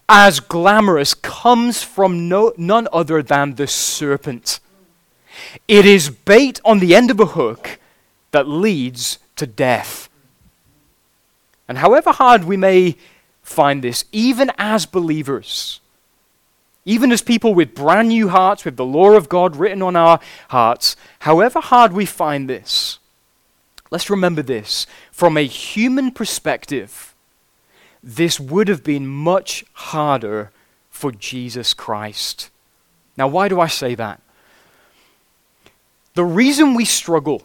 as 0.09 0.39
glamorous, 0.39 1.13
comes 1.13 1.83
from 1.83 2.27
no, 2.27 2.53
none 2.57 2.87
other 2.91 3.21
than 3.21 3.55
the 3.55 3.67
serpent. 3.67 4.59
It 5.67 5.85
is 5.85 6.09
bait 6.09 6.59
on 6.63 6.79
the 6.79 6.95
end 6.95 7.11
of 7.11 7.19
a 7.19 7.25
hook 7.25 7.79
that 8.31 8.47
leads 8.47 9.19
to 9.35 9.47
death. 9.47 10.09
And 11.67 11.79
however 11.79 12.11
hard 12.11 12.43
we 12.43 12.57
may 12.57 12.95
find 13.41 13.83
this, 13.83 14.05
even 14.11 14.51
as 14.57 14.85
believers, 14.85 15.79
even 16.83 17.11
as 17.11 17.21
people 17.21 17.55
with 17.55 17.73
brand 17.73 18.09
new 18.09 18.29
hearts, 18.29 18.65
with 18.65 18.77
the 18.77 18.85
law 18.85 19.11
of 19.11 19.29
God 19.29 19.55
written 19.55 19.81
on 19.81 19.95
our 19.95 20.19
hearts, 20.49 20.95
however 21.19 21.59
hard 21.59 21.93
we 21.93 22.05
find 22.05 22.49
this, 22.49 22.99
let's 23.89 24.09
remember 24.09 24.43
this 24.43 24.85
from 25.11 25.37
a 25.37 25.45
human 25.45 26.11
perspective, 26.11 27.15
this 28.03 28.39
would 28.39 28.67
have 28.67 28.83
been 28.83 29.07
much 29.07 29.65
harder 29.73 30.51
for 30.91 31.11
Jesus 31.11 31.73
Christ. 31.73 32.51
Now, 33.17 33.27
why 33.27 33.47
do 33.47 33.59
I 33.59 33.67
say 33.67 33.95
that? 33.95 34.21
The 36.15 36.23
reason 36.23 36.75
we 36.75 36.85
struggle 36.85 37.43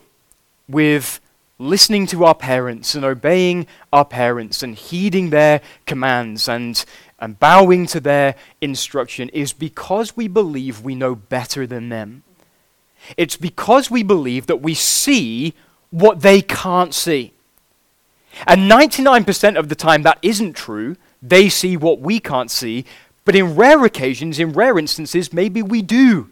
with 0.69 1.21
listening 1.59 2.07
to 2.07 2.25
our 2.25 2.37
parents 2.37 2.95
and 2.95 3.05
obeying 3.05 3.67
our 3.93 4.05
parents 4.05 4.63
and 4.63 4.77
heeding 4.77 5.31
their 5.31 5.61
commands 5.87 6.49
and, 6.49 6.85
and 7.19 7.39
bowing 7.41 7.87
to 7.87 7.99
their 7.99 8.37
instruction 8.61 9.29
is 9.31 9.53
because 9.53 10.17
we 10.17 10.29
believe 10.29 10.83
we 10.83 10.95
know 10.95 11.17
better 11.17 11.67
than 11.67 11.89
them. 11.89 12.23
It's 13.17 13.37
because 13.37 13.91
we 13.91 14.05
believe 14.05 14.47
that 14.47 14.63
we 14.63 14.75
see 14.75 15.53
what 15.91 16.21
they 16.21 16.41
can't 16.41 16.95
see. 16.95 17.33
And 18.47 18.71
99% 18.71 19.59
of 19.59 19.69
the 19.69 19.75
time, 19.75 20.05
that 20.05 20.21
isn't 20.23 20.53
true. 20.53 20.97
They 21.21 21.49
see 21.49 21.77
what 21.77 21.99
we 21.99 22.21
can't 22.21 22.53
see. 22.53 22.85
But 23.25 23.35
in 23.35 23.57
rare 23.57 23.85
occasions, 23.85 24.39
in 24.39 24.53
rare 24.53 24.79
instances, 24.79 25.33
maybe 25.33 25.61
we 25.61 25.83
do. 25.83 26.31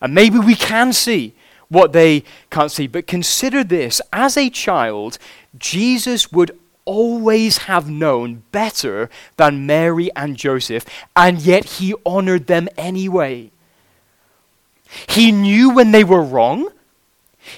And 0.00 0.12
maybe 0.12 0.40
we 0.40 0.56
can 0.56 0.92
see 0.92 1.34
what 1.68 1.92
they 1.92 2.24
can't 2.50 2.72
see. 2.72 2.86
But 2.86 3.06
consider 3.06 3.62
this 3.64 4.00
as 4.12 4.36
a 4.36 4.50
child, 4.50 5.18
Jesus 5.58 6.32
would 6.32 6.58
always 6.84 7.58
have 7.58 7.90
known 7.90 8.42
better 8.50 9.10
than 9.36 9.66
Mary 9.66 10.10
and 10.16 10.36
Joseph, 10.36 10.86
and 11.14 11.40
yet 11.40 11.64
he 11.64 11.94
honored 12.06 12.46
them 12.46 12.68
anyway. 12.78 13.50
He 15.06 15.30
knew 15.30 15.70
when 15.70 15.90
they 15.90 16.02
were 16.02 16.22
wrong, 16.22 16.70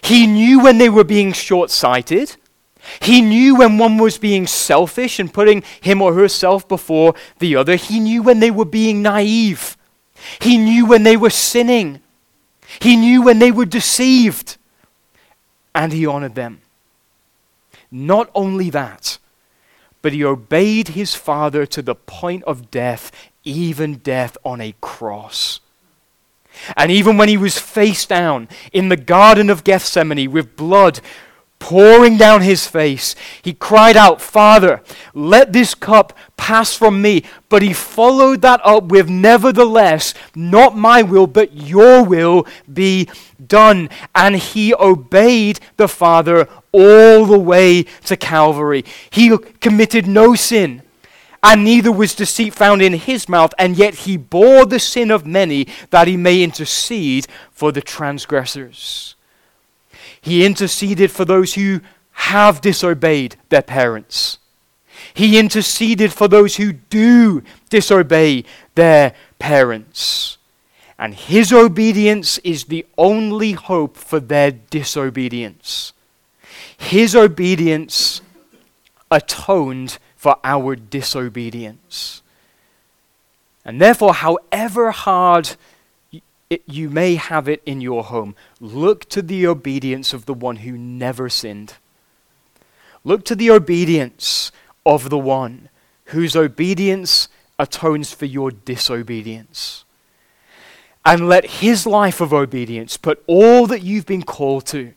he 0.03 0.27
knew 0.27 0.61
when 0.61 0.79
they 0.79 0.89
were 0.89 1.05
being 1.05 1.33
short 1.33 1.71
sighted. 1.71 2.37
He 3.01 3.21
knew 3.21 3.57
when 3.57 3.79
one 3.79 3.99
was 3.99 4.19
being 4.19 4.47
selfish 4.47 5.19
and 5.19 5.33
putting 5.33 5.63
him 5.81 6.01
or 6.01 6.15
herself 6.15 6.67
before 6.67 7.15
the 7.39 7.55
other. 7.57 7.77
He 7.77 8.01
knew 8.01 8.23
when 8.23 8.41
they 8.41 8.51
were 8.51 8.65
being 8.65 9.03
naive. 9.03 9.77
He 10.41 10.57
knew 10.57 10.87
when 10.87 11.03
they 11.03 11.17
were 11.17 11.31
sinning. 11.31 12.01
He 12.79 12.97
knew 12.97 13.23
when 13.23 13.39
they 13.39 13.51
were 13.51 13.67
deceived. 13.67 14.57
And 15.75 15.93
he 15.93 16.07
honored 16.07 16.35
them. 16.35 16.61
Not 17.91 18.31
only 18.35 18.71
that, 18.71 19.19
but 20.03 20.13
he 20.13 20.25
obeyed 20.25 20.89
his 20.89 21.15
father 21.15 21.67
to 21.67 21.83
the 21.83 21.95
point 21.95 22.45
of 22.45 22.71
death, 22.71 23.11
even 23.45 23.97
death 23.97 24.37
on 24.45 24.61
a 24.61 24.75
cross. 24.81 25.61
And 26.77 26.91
even 26.91 27.17
when 27.17 27.29
he 27.29 27.37
was 27.37 27.59
face 27.59 28.07
down 28.07 28.49
in 28.73 28.89
the 28.89 28.97
Garden 28.97 29.51
of 29.51 29.65
Gethsemane 29.65 30.31
with 30.31 30.57
blood 30.57 31.01
pouring 31.59 32.17
down 32.17 32.43
his 32.43 32.67
face, 32.67 33.15
he 33.43 33.53
cried 33.53 33.97
out, 33.97 34.21
Father, 34.21 34.83
let 35.15 35.53
this 35.53 35.75
cup 35.75 36.17
pass 36.41 36.75
from 36.75 37.03
me. 37.03 37.25
But 37.51 37.61
he 37.61 37.75
followed 37.75 38.41
that 38.41 38.63
up 38.65 38.85
with, 38.85 39.11
Nevertheless, 39.11 40.15
not 40.35 40.75
my 40.75 41.03
will, 41.03 41.27
but 41.27 41.55
your 41.55 42.03
will 42.03 42.47
be 42.73 43.09
done. 43.47 43.91
And 44.15 44.37
he 44.37 44.75
obeyed 44.75 45.61
the 45.77 45.87
Father 45.87 46.49
all 46.73 47.27
the 47.27 47.39
way 47.39 47.83
to 48.07 48.17
Calvary. 48.17 48.87
He 49.11 49.37
committed 49.61 50.07
no 50.07 50.35
sin 50.35 50.83
and 51.43 51.65
neither 51.65 51.93
was 51.93 52.15
deceit 52.15 52.55
found 52.55 52.83
in 52.83 52.93
his 52.93 53.27
mouth, 53.27 53.55
and 53.59 53.77
yet 53.77 53.95
he 53.95 54.17
bore 54.19 54.67
the 54.67 54.79
sin 54.79 55.11
of 55.11 55.25
many 55.25 55.67
that 55.89 56.07
he 56.07 56.15
may 56.15 56.43
intercede 56.43 57.27
for 57.51 57.73
the 57.73 57.81
transgressors. 57.81 59.15
He 60.21 60.45
interceded 60.45 61.11
for 61.11 61.25
those 61.25 61.55
who 61.55 61.81
have 62.13 62.61
disobeyed 62.61 63.37
their 63.49 63.63
parents. 63.63 64.40
He 65.15 65.39
interceded 65.39 66.13
for 66.13 66.29
those 66.29 66.57
who 66.57 66.73
do 66.73 67.43
disobey 67.69 68.45
their 68.75 69.15
parents. 69.39 70.39
And 70.99 71.15
his 71.15 71.53
obedience 71.53 72.39
is 72.39 72.65
the 72.65 72.85
only 72.99 73.53
hope 73.53 73.97
for 73.97 74.21
their 74.21 74.51
disobedience. 74.51 75.93
His 76.77 77.17
obedience 77.17 78.21
atoned 79.11 79.99
for 80.17 80.37
our 80.45 80.77
disobedience. 80.77 82.23
And 83.65 83.81
therefore, 83.81 84.15
however 84.15 84.91
hard 84.91 85.57
it, 86.51 86.63
you 86.67 86.91
may 86.91 87.15
have 87.15 87.49
it 87.49 87.63
in 87.65 87.81
your 87.81 88.05
home, 88.05 88.35
look 88.61 89.09
to 89.11 89.23
the 89.23 89.47
obedience 89.47 90.13
of 90.13 90.27
the 90.27 90.35
one 90.35 90.57
who 90.57 90.77
never 90.77 91.29
sinned. 91.29 91.75
Look 93.05 93.25
to 93.27 93.37
the 93.37 93.51
obedience 93.51 94.51
of 94.85 95.11
the 95.11 95.19
one 95.19 95.69
whose 96.07 96.35
obedience 96.35 97.29
atones 97.59 98.13
for 98.13 98.27
your 98.27 98.51
disobedience. 98.51 99.85
And 101.05 101.29
let 101.29 101.47
his 101.47 101.87
life 101.87 102.21
of 102.21 102.33
obedience 102.33 102.97
put 102.97 103.23
all 103.27 103.67
that 103.67 103.83
you've 103.83 104.07
been 104.07 104.23
called 104.23 104.67
to 104.67 104.93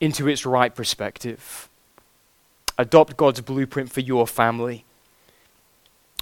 into 0.00 0.28
its 0.28 0.44
right 0.44 0.74
perspective. 0.74 1.68
Adopt 2.76 3.16
God's 3.16 3.40
blueprint 3.40 3.90
for 3.90 4.00
your 4.00 4.26
family. 4.26 4.84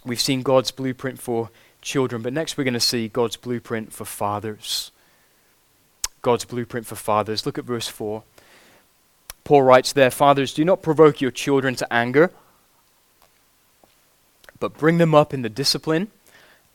We've 0.05 0.21
seen 0.21 0.43
God's 0.43 0.71
blueprint 0.71 1.19
for 1.19 1.51
children, 1.81 2.23
but 2.23 2.33
next 2.33 2.57
we're 2.57 2.65
going 2.65 2.75
to 2.75 2.81
see 2.81 3.09
God's 3.09 3.37
blueprint 3.37 3.93
for 3.93 4.05
fathers. 4.05 4.93
God's 6.21 6.45
blueprint 6.45 6.87
for 6.87 6.95
fathers. 6.95 7.45
Look 7.47 7.59
at 7.59 7.65
verse 7.65 7.89
4. 7.89 8.23
Paul 9.45 9.63
writes 9.63 9.93
there 9.93 10.11
Fathers, 10.11 10.55
do 10.55 10.65
not 10.65 10.83
provoke 10.83 11.21
your 11.21 11.33
children 11.33 11.75
to 11.77 11.93
anger, 11.93 12.31
but 14.63 14.79
bring 14.79 14.97
them 14.97 15.15
up 15.15 15.35
in 15.35 15.43
the 15.43 15.51
discipline 15.51 16.11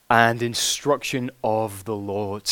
and 0.10 0.43
instruction 0.43 1.32
of 1.43 1.86
the 1.86 1.95
Lord. 1.95 2.52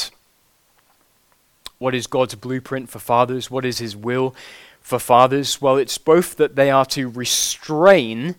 What 1.78 1.94
is 1.94 2.08
God's 2.08 2.34
blueprint 2.36 2.90
for 2.90 3.00
fathers? 3.00 3.52
What 3.52 3.66
is 3.66 3.78
his 3.78 3.96
will? 3.96 4.34
for 4.86 5.00
fathers? 5.00 5.60
Well, 5.60 5.78
it's 5.78 5.98
both 5.98 6.36
that 6.36 6.56
they 6.56 6.70
are 6.70 6.86
to 6.86 7.10
restrain 7.10 8.36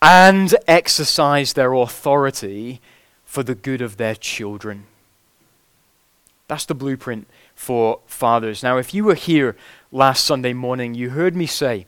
and 0.00 0.54
exercise 0.66 1.52
their 1.52 1.74
authority 1.74 2.80
for 3.26 3.42
the 3.42 3.54
good 3.54 3.82
of 3.82 3.98
their 3.98 4.14
children. 4.14 4.86
That's 6.48 6.64
the 6.64 6.74
blueprint 6.74 7.28
for 7.54 8.00
fathers. 8.06 8.62
Now, 8.62 8.78
if 8.78 8.94
you 8.94 9.04
were 9.04 9.14
here 9.14 9.54
last 9.92 10.24
Sunday 10.24 10.54
morning, 10.54 10.94
you 10.94 11.10
heard 11.10 11.36
me 11.36 11.44
say 11.44 11.86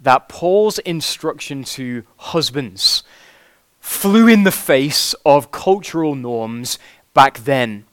that 0.00 0.28
Paul's 0.28 0.80
instruction 0.80 1.62
to 1.62 2.02
husbands 2.16 3.04
flew 3.82 4.28
in 4.28 4.44
the 4.44 4.52
face 4.52 5.12
of 5.26 5.50
cultural 5.50 6.14
norms 6.14 6.78
back 7.14 7.40
then. 7.40 7.84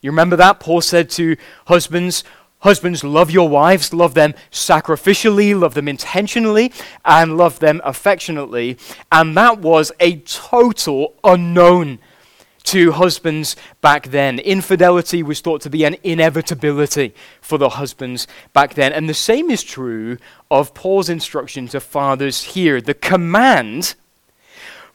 You 0.00 0.10
remember 0.10 0.36
that? 0.36 0.58
Paul 0.58 0.80
said 0.80 1.10
to 1.10 1.36
husbands, 1.66 2.24
Husbands, 2.60 3.02
love 3.02 3.30
your 3.30 3.48
wives, 3.48 3.92
love 3.92 4.14
them 4.14 4.34
sacrificially, 4.52 5.58
love 5.58 5.74
them 5.74 5.88
intentionally, 5.88 6.72
and 7.04 7.36
love 7.36 7.58
them 7.58 7.80
affectionately. 7.84 8.78
And 9.10 9.36
that 9.36 9.58
was 9.58 9.90
a 9.98 10.18
total 10.18 11.16
unknown 11.24 11.98
to 12.64 12.92
husbands 12.92 13.56
back 13.80 14.08
then. 14.08 14.38
Infidelity 14.38 15.24
was 15.24 15.40
thought 15.40 15.60
to 15.62 15.70
be 15.70 15.82
an 15.82 15.96
inevitability 16.04 17.14
for 17.40 17.58
the 17.58 17.70
husbands 17.70 18.28
back 18.52 18.74
then. 18.74 18.92
And 18.92 19.08
the 19.08 19.14
same 19.14 19.50
is 19.50 19.64
true 19.64 20.18
of 20.48 20.72
Paul's 20.72 21.08
instruction 21.08 21.66
to 21.68 21.80
fathers 21.80 22.44
here. 22.44 22.80
The 22.80 22.94
command 22.94 23.96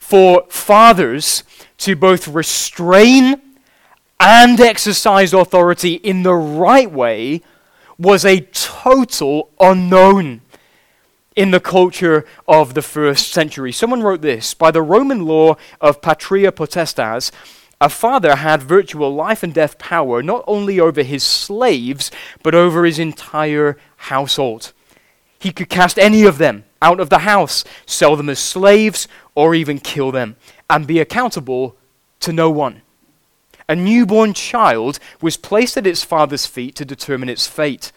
for 0.08 0.46
fathers 0.48 1.44
to 1.76 1.94
both 1.94 2.26
restrain 2.26 3.42
and 4.18 4.58
exercise 4.58 5.34
authority 5.34 5.96
in 5.96 6.22
the 6.22 6.32
right 6.32 6.90
way 6.90 7.42
was 7.98 8.24
a 8.24 8.40
total 8.40 9.50
unknown 9.60 10.40
in 11.36 11.50
the 11.50 11.60
culture 11.60 12.24
of 12.48 12.72
the 12.72 12.80
first 12.80 13.28
century. 13.32 13.70
Someone 13.70 14.02
wrote 14.02 14.22
this 14.22 14.54
By 14.54 14.70
the 14.70 14.80
Roman 14.80 15.26
law 15.26 15.56
of 15.78 16.00
patria 16.00 16.52
potestas, 16.52 17.30
a 17.78 17.90
father 17.90 18.36
had 18.36 18.62
virtual 18.62 19.14
life 19.14 19.42
and 19.42 19.52
death 19.52 19.76
power 19.76 20.22
not 20.22 20.42
only 20.46 20.80
over 20.80 21.02
his 21.02 21.22
slaves, 21.22 22.10
but 22.42 22.54
over 22.54 22.86
his 22.86 22.98
entire 22.98 23.76
household. 23.96 24.72
He 25.38 25.52
could 25.52 25.68
cast 25.68 25.98
any 25.98 26.24
of 26.24 26.38
them 26.38 26.64
out 26.80 27.00
of 27.00 27.10
the 27.10 27.18
house, 27.18 27.64
sell 27.86 28.16
them 28.16 28.28
as 28.28 28.38
slaves, 28.38 29.08
or 29.38 29.54
even 29.54 29.78
kill 29.78 30.10
them, 30.10 30.36
and 30.68 30.86
be 30.86 30.98
accountable 31.00 31.76
to 32.20 32.32
no 32.32 32.50
one 32.50 32.82
a 33.68 33.76
newborn 33.76 34.32
child 34.32 34.98
was 35.20 35.36
placed 35.36 35.76
at 35.76 35.86
its 35.86 36.02
father's 36.02 36.46
feet 36.46 36.74
to 36.76 36.84
determine 36.84 37.28
its 37.28 37.46
fate. 37.46 37.92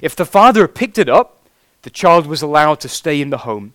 If 0.00 0.16
the 0.16 0.24
father 0.24 0.66
picked 0.66 0.98
it 0.98 1.08
up, 1.08 1.42
the 1.82 1.90
child 1.90 2.26
was 2.26 2.42
allowed 2.42 2.80
to 2.80 2.88
stay 2.88 3.20
in 3.20 3.30
the 3.30 3.38
home. 3.38 3.74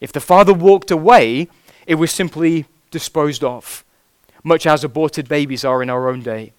If 0.00 0.12
the 0.12 0.20
father 0.20 0.54
walked 0.54 0.90
away, 0.90 1.48
it 1.86 1.96
was 1.96 2.12
simply 2.12 2.66
disposed 2.90 3.42
of, 3.42 3.84
much 4.44 4.66
as 4.66 4.84
aborted 4.84 5.28
babies 5.28 5.64
are 5.64 5.82
in 5.82 5.90
our 5.90 6.08
own 6.08 6.22
day. 6.22 6.52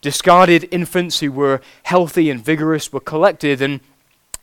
Discarded 0.00 0.68
infants 0.70 1.18
who 1.18 1.32
were 1.32 1.60
healthy 1.82 2.30
and 2.30 2.44
vigorous 2.44 2.92
were 2.92 3.00
collected 3.00 3.60
and 3.60 3.80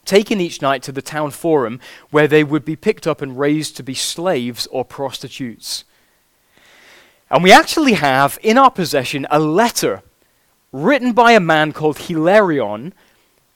taken 0.05 0.39
each 0.39 0.61
night 0.61 0.83
to 0.83 0.91
the 0.91 1.01
town 1.01 1.31
forum 1.31 1.79
where 2.11 2.27
they 2.27 2.43
would 2.43 2.65
be 2.65 2.75
picked 2.75 3.07
up 3.07 3.21
and 3.21 3.39
raised 3.39 3.75
to 3.77 3.83
be 3.83 3.93
slaves 3.93 4.67
or 4.67 4.85
prostitutes. 4.85 5.83
And 7.29 7.43
we 7.43 7.51
actually 7.51 7.93
have 7.93 8.37
in 8.43 8.57
our 8.57 8.71
possession 8.71 9.25
a 9.31 9.39
letter 9.39 10.03
written 10.71 11.13
by 11.13 11.31
a 11.31 11.39
man 11.39 11.71
called 11.71 11.97
Hilarion 11.97 12.93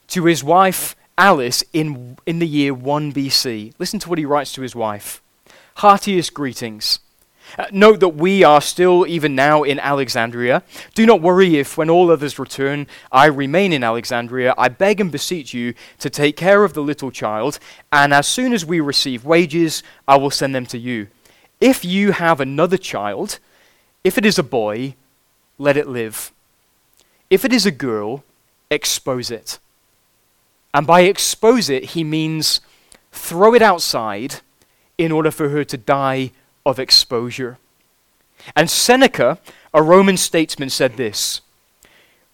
to 0.08 0.24
his 0.24 0.42
wife 0.42 0.96
Alice 1.16 1.62
in, 1.72 2.16
in 2.26 2.38
the 2.38 2.46
year 2.46 2.72
1 2.72 3.12
BC. 3.12 3.74
Listen 3.78 4.00
to 4.00 4.08
what 4.08 4.18
he 4.18 4.24
writes 4.24 4.52
to 4.54 4.62
his 4.62 4.74
wife 4.74 5.22
Heartiest 5.76 6.34
greetings. 6.34 6.98
Uh, 7.58 7.66
note 7.72 8.00
that 8.00 8.10
we 8.10 8.44
are 8.44 8.60
still, 8.60 9.06
even 9.06 9.34
now, 9.34 9.62
in 9.62 9.78
Alexandria. 9.78 10.62
Do 10.94 11.06
not 11.06 11.20
worry 11.20 11.56
if, 11.56 11.76
when 11.76 11.90
all 11.90 12.10
others 12.10 12.38
return, 12.38 12.86
I 13.10 13.26
remain 13.26 13.72
in 13.72 13.82
Alexandria. 13.82 14.54
I 14.56 14.68
beg 14.68 15.00
and 15.00 15.10
beseech 15.10 15.52
you 15.52 15.74
to 15.98 16.10
take 16.10 16.36
care 16.36 16.64
of 16.64 16.74
the 16.74 16.82
little 16.82 17.10
child, 17.10 17.58
and 17.92 18.14
as 18.14 18.26
soon 18.26 18.52
as 18.52 18.64
we 18.64 18.80
receive 18.80 19.24
wages, 19.24 19.82
I 20.06 20.16
will 20.16 20.30
send 20.30 20.54
them 20.54 20.66
to 20.66 20.78
you. 20.78 21.08
If 21.60 21.84
you 21.84 22.12
have 22.12 22.40
another 22.40 22.78
child, 22.78 23.38
if 24.04 24.16
it 24.16 24.24
is 24.24 24.38
a 24.38 24.42
boy, 24.42 24.94
let 25.58 25.76
it 25.76 25.88
live. 25.88 26.32
If 27.28 27.44
it 27.44 27.52
is 27.52 27.66
a 27.66 27.70
girl, 27.70 28.24
expose 28.70 29.30
it. 29.30 29.58
And 30.72 30.86
by 30.86 31.02
expose 31.02 31.68
it, 31.68 31.84
he 31.90 32.04
means 32.04 32.60
throw 33.12 33.54
it 33.54 33.62
outside 33.62 34.36
in 34.96 35.12
order 35.12 35.30
for 35.30 35.48
her 35.48 35.64
to 35.64 35.76
die 35.76 36.30
of 36.64 36.78
exposure. 36.78 37.58
And 38.56 38.70
Seneca, 38.70 39.38
a 39.72 39.82
Roman 39.82 40.16
statesman, 40.16 40.70
said 40.70 40.96
this 40.96 41.40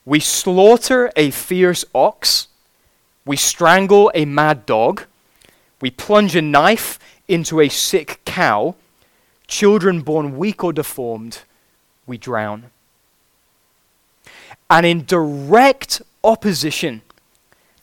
We 0.04 0.20
slaughter 0.20 1.10
a 1.16 1.30
fierce 1.30 1.84
ox, 1.94 2.48
we 3.24 3.36
strangle 3.36 4.10
a 4.14 4.24
mad 4.24 4.66
dog, 4.66 5.04
we 5.80 5.90
plunge 5.90 6.36
a 6.36 6.42
knife 6.42 6.98
into 7.28 7.60
a 7.60 7.68
sick 7.68 8.20
cow, 8.24 8.76
children 9.46 10.00
born 10.00 10.36
weak 10.36 10.62
or 10.62 10.72
deformed, 10.72 11.40
we 12.06 12.18
drown. 12.18 12.70
And 14.68 14.84
in 14.84 15.04
direct 15.04 16.02
opposition 16.24 17.02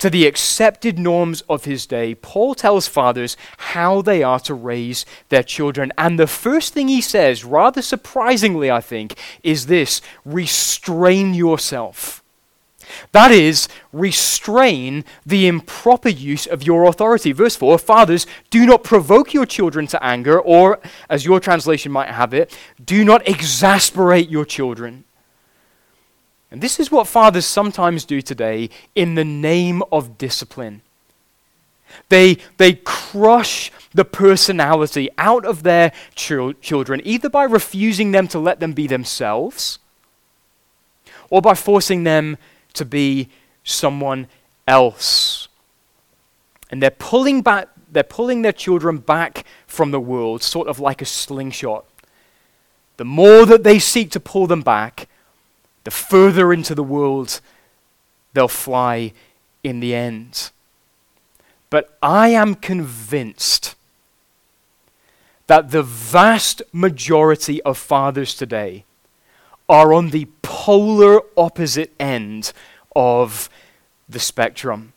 to 0.04 0.10
the 0.10 0.28
accepted 0.28 1.00
norms 1.00 1.44
of 1.48 1.64
his 1.64 1.86
day, 1.86 2.14
Paul 2.14 2.56
tells 2.56 2.90
fathers 2.90 3.38
how 3.72 4.02
they 4.02 4.22
are 4.22 4.42
to 4.42 4.54
raise 4.54 5.06
their 5.30 5.44
children. 5.44 5.94
And 5.98 6.20
the 6.20 6.28
first 6.28 6.74
thing 6.74 6.90
he 6.90 7.00
says, 7.00 7.46
rather 7.46 7.82
surprisingly, 7.82 8.70
I 8.70 8.82
think, 8.82 9.18
is 9.44 9.68
this 9.68 10.02
restrain 10.26 11.34
yourself. 11.34 12.22
That 13.14 13.32
is, 13.32 13.70
restrain 13.94 15.06
the 15.26 15.48
improper 15.48 16.10
use 16.10 16.48
of 16.48 16.64
your 16.64 16.84
authority. 16.84 17.32
Verse 17.32 17.56
4 17.56 17.78
Fathers, 17.78 18.28
do 18.50 18.66
not 18.66 18.84
provoke 18.84 19.34
your 19.34 19.46
children 19.46 19.88
to 19.88 20.04
anger, 20.04 20.38
or, 20.38 20.82
as 21.10 21.24
your 21.24 21.40
translation 21.40 21.94
might 21.94 22.10
have 22.10 22.34
it, 22.34 22.54
do 22.84 23.06
not 23.06 23.26
exasperate 23.26 24.30
your 24.30 24.44
children. 24.44 25.06
And 26.54 26.62
this 26.62 26.80
is 26.80 26.92
what 26.92 27.08
fathers 27.08 27.48
sometimes 27.48 28.06
do 28.06 28.22
today 28.22 28.70
in 28.94 29.16
the 29.16 29.26
name 29.26 29.82
of 29.92 30.20
discipline. 30.20 30.84
They, 32.10 32.38
they 32.58 32.74
crush 32.74 33.72
the 33.92 34.06
personality 34.06 35.10
out 35.18 35.46
of 35.46 35.64
their 35.64 35.92
chil- 36.14 36.54
children, 36.54 37.02
either 37.04 37.28
by 37.28 37.46
refusing 37.46 38.12
them 38.12 38.28
to 38.28 38.38
let 38.38 38.60
them 38.60 38.74
be 38.74 38.86
themselves 38.86 39.80
or 41.32 41.42
by 41.42 41.56
forcing 41.56 42.04
them 42.04 42.38
to 42.74 42.86
be 42.86 43.30
someone 43.64 44.28
else. 44.68 45.48
And 46.70 46.84
they're 46.84 46.92
pulling, 46.92 47.42
back, 47.42 47.70
they're 47.92 48.04
pulling 48.04 48.44
their 48.44 48.54
children 48.54 49.00
back 49.00 49.44
from 49.66 49.90
the 49.90 50.00
world, 50.00 50.44
sort 50.44 50.68
of 50.68 50.80
like 50.80 51.02
a 51.02 51.06
slingshot. 51.06 51.84
The 52.98 53.06
more 53.06 53.48
that 53.48 53.64
they 53.64 53.80
seek 53.80 54.12
to 54.12 54.20
pull 54.20 54.46
them 54.46 54.62
back, 54.62 55.08
the 55.84 55.92
further 55.92 56.54
into 56.54 56.76
the 56.76 56.84
world 56.84 57.40
they'll 58.34 58.48
fly 58.48 59.14
in 59.64 59.80
the 59.80 59.94
end. 59.94 60.52
But 61.70 61.98
I 62.02 62.30
am 62.30 62.56
convinced 62.56 63.76
that 65.48 65.72
the 65.72 65.84
vast 65.84 66.62
majority 66.72 67.62
of 67.64 67.78
fathers 67.78 68.36
today 68.36 68.86
are 69.68 69.94
on 69.94 70.10
the 70.10 70.28
polar 70.42 71.22
opposite 71.36 71.94
end 72.00 72.54
of 72.96 73.50
the 74.08 74.20
spectrum. 74.20 74.94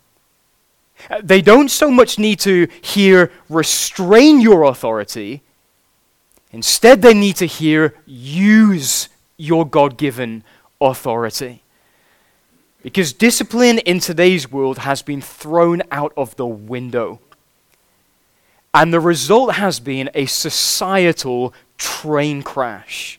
They 1.22 1.42
don't 1.42 1.70
so 1.70 1.90
much 1.90 2.18
need 2.18 2.40
to 2.40 2.68
hear 2.80 3.30
restrain 3.48 4.40
your 4.40 4.64
authority. 4.64 5.42
Instead, 6.52 7.02
they 7.02 7.14
need 7.14 7.36
to 7.36 7.46
hear 7.46 7.94
use 8.06 9.08
your 9.36 9.66
God 9.66 9.98
given 9.98 10.30
authority. 10.36 10.54
Because 12.82 13.12
discipline 13.12 13.78
in 13.78 13.98
today's 13.98 14.50
world 14.50 14.78
has 14.78 15.02
been 15.02 15.20
thrown 15.20 15.82
out 15.90 16.12
of 16.16 16.36
the 16.36 16.46
window. 16.46 17.20
And 18.72 18.92
the 18.92 19.00
result 19.00 19.54
has 19.54 19.80
been 19.80 20.10
a 20.14 20.26
societal 20.26 21.54
train 21.78 22.42
crash. 22.42 23.18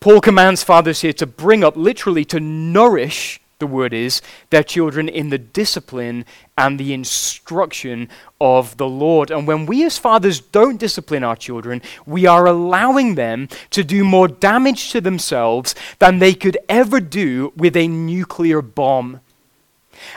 Paul 0.00 0.20
commands 0.20 0.62
fathers 0.62 1.02
here 1.02 1.12
to 1.14 1.26
bring 1.26 1.62
up, 1.62 1.76
literally, 1.76 2.24
to 2.26 2.40
nourish 2.40 3.40
the 3.58 3.66
word 3.66 3.92
is, 3.92 4.20
their 4.50 4.62
children 4.62 5.08
in 5.08 5.30
the 5.30 5.38
discipline 5.38 6.24
and 6.56 6.78
the 6.78 6.92
instruction 6.92 8.08
of 8.40 8.76
the 8.76 8.88
Lord. 8.88 9.30
And 9.30 9.46
when 9.46 9.66
we 9.66 9.84
as 9.84 9.98
fathers 9.98 10.40
don't 10.40 10.80
discipline 10.80 11.24
our 11.24 11.36
children, 11.36 11.82
we 12.06 12.26
are 12.26 12.46
allowing 12.46 13.14
them 13.14 13.48
to 13.70 13.84
do 13.84 14.04
more 14.04 14.28
damage 14.28 14.90
to 14.90 15.00
themselves 15.00 15.74
than 15.98 16.18
they 16.18 16.34
could 16.34 16.58
ever 16.68 17.00
do 17.00 17.52
with 17.56 17.76
a 17.76 17.88
nuclear 17.88 18.62
bomb. 18.62 19.20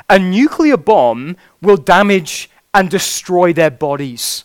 A 0.10 0.20
nuclear 0.20 0.78
bomb 0.78 1.38
will 1.62 1.78
damage 1.78 2.50
and 2.74 2.90
destroy 2.90 3.54
their 3.54 3.72
bodies. 3.72 4.44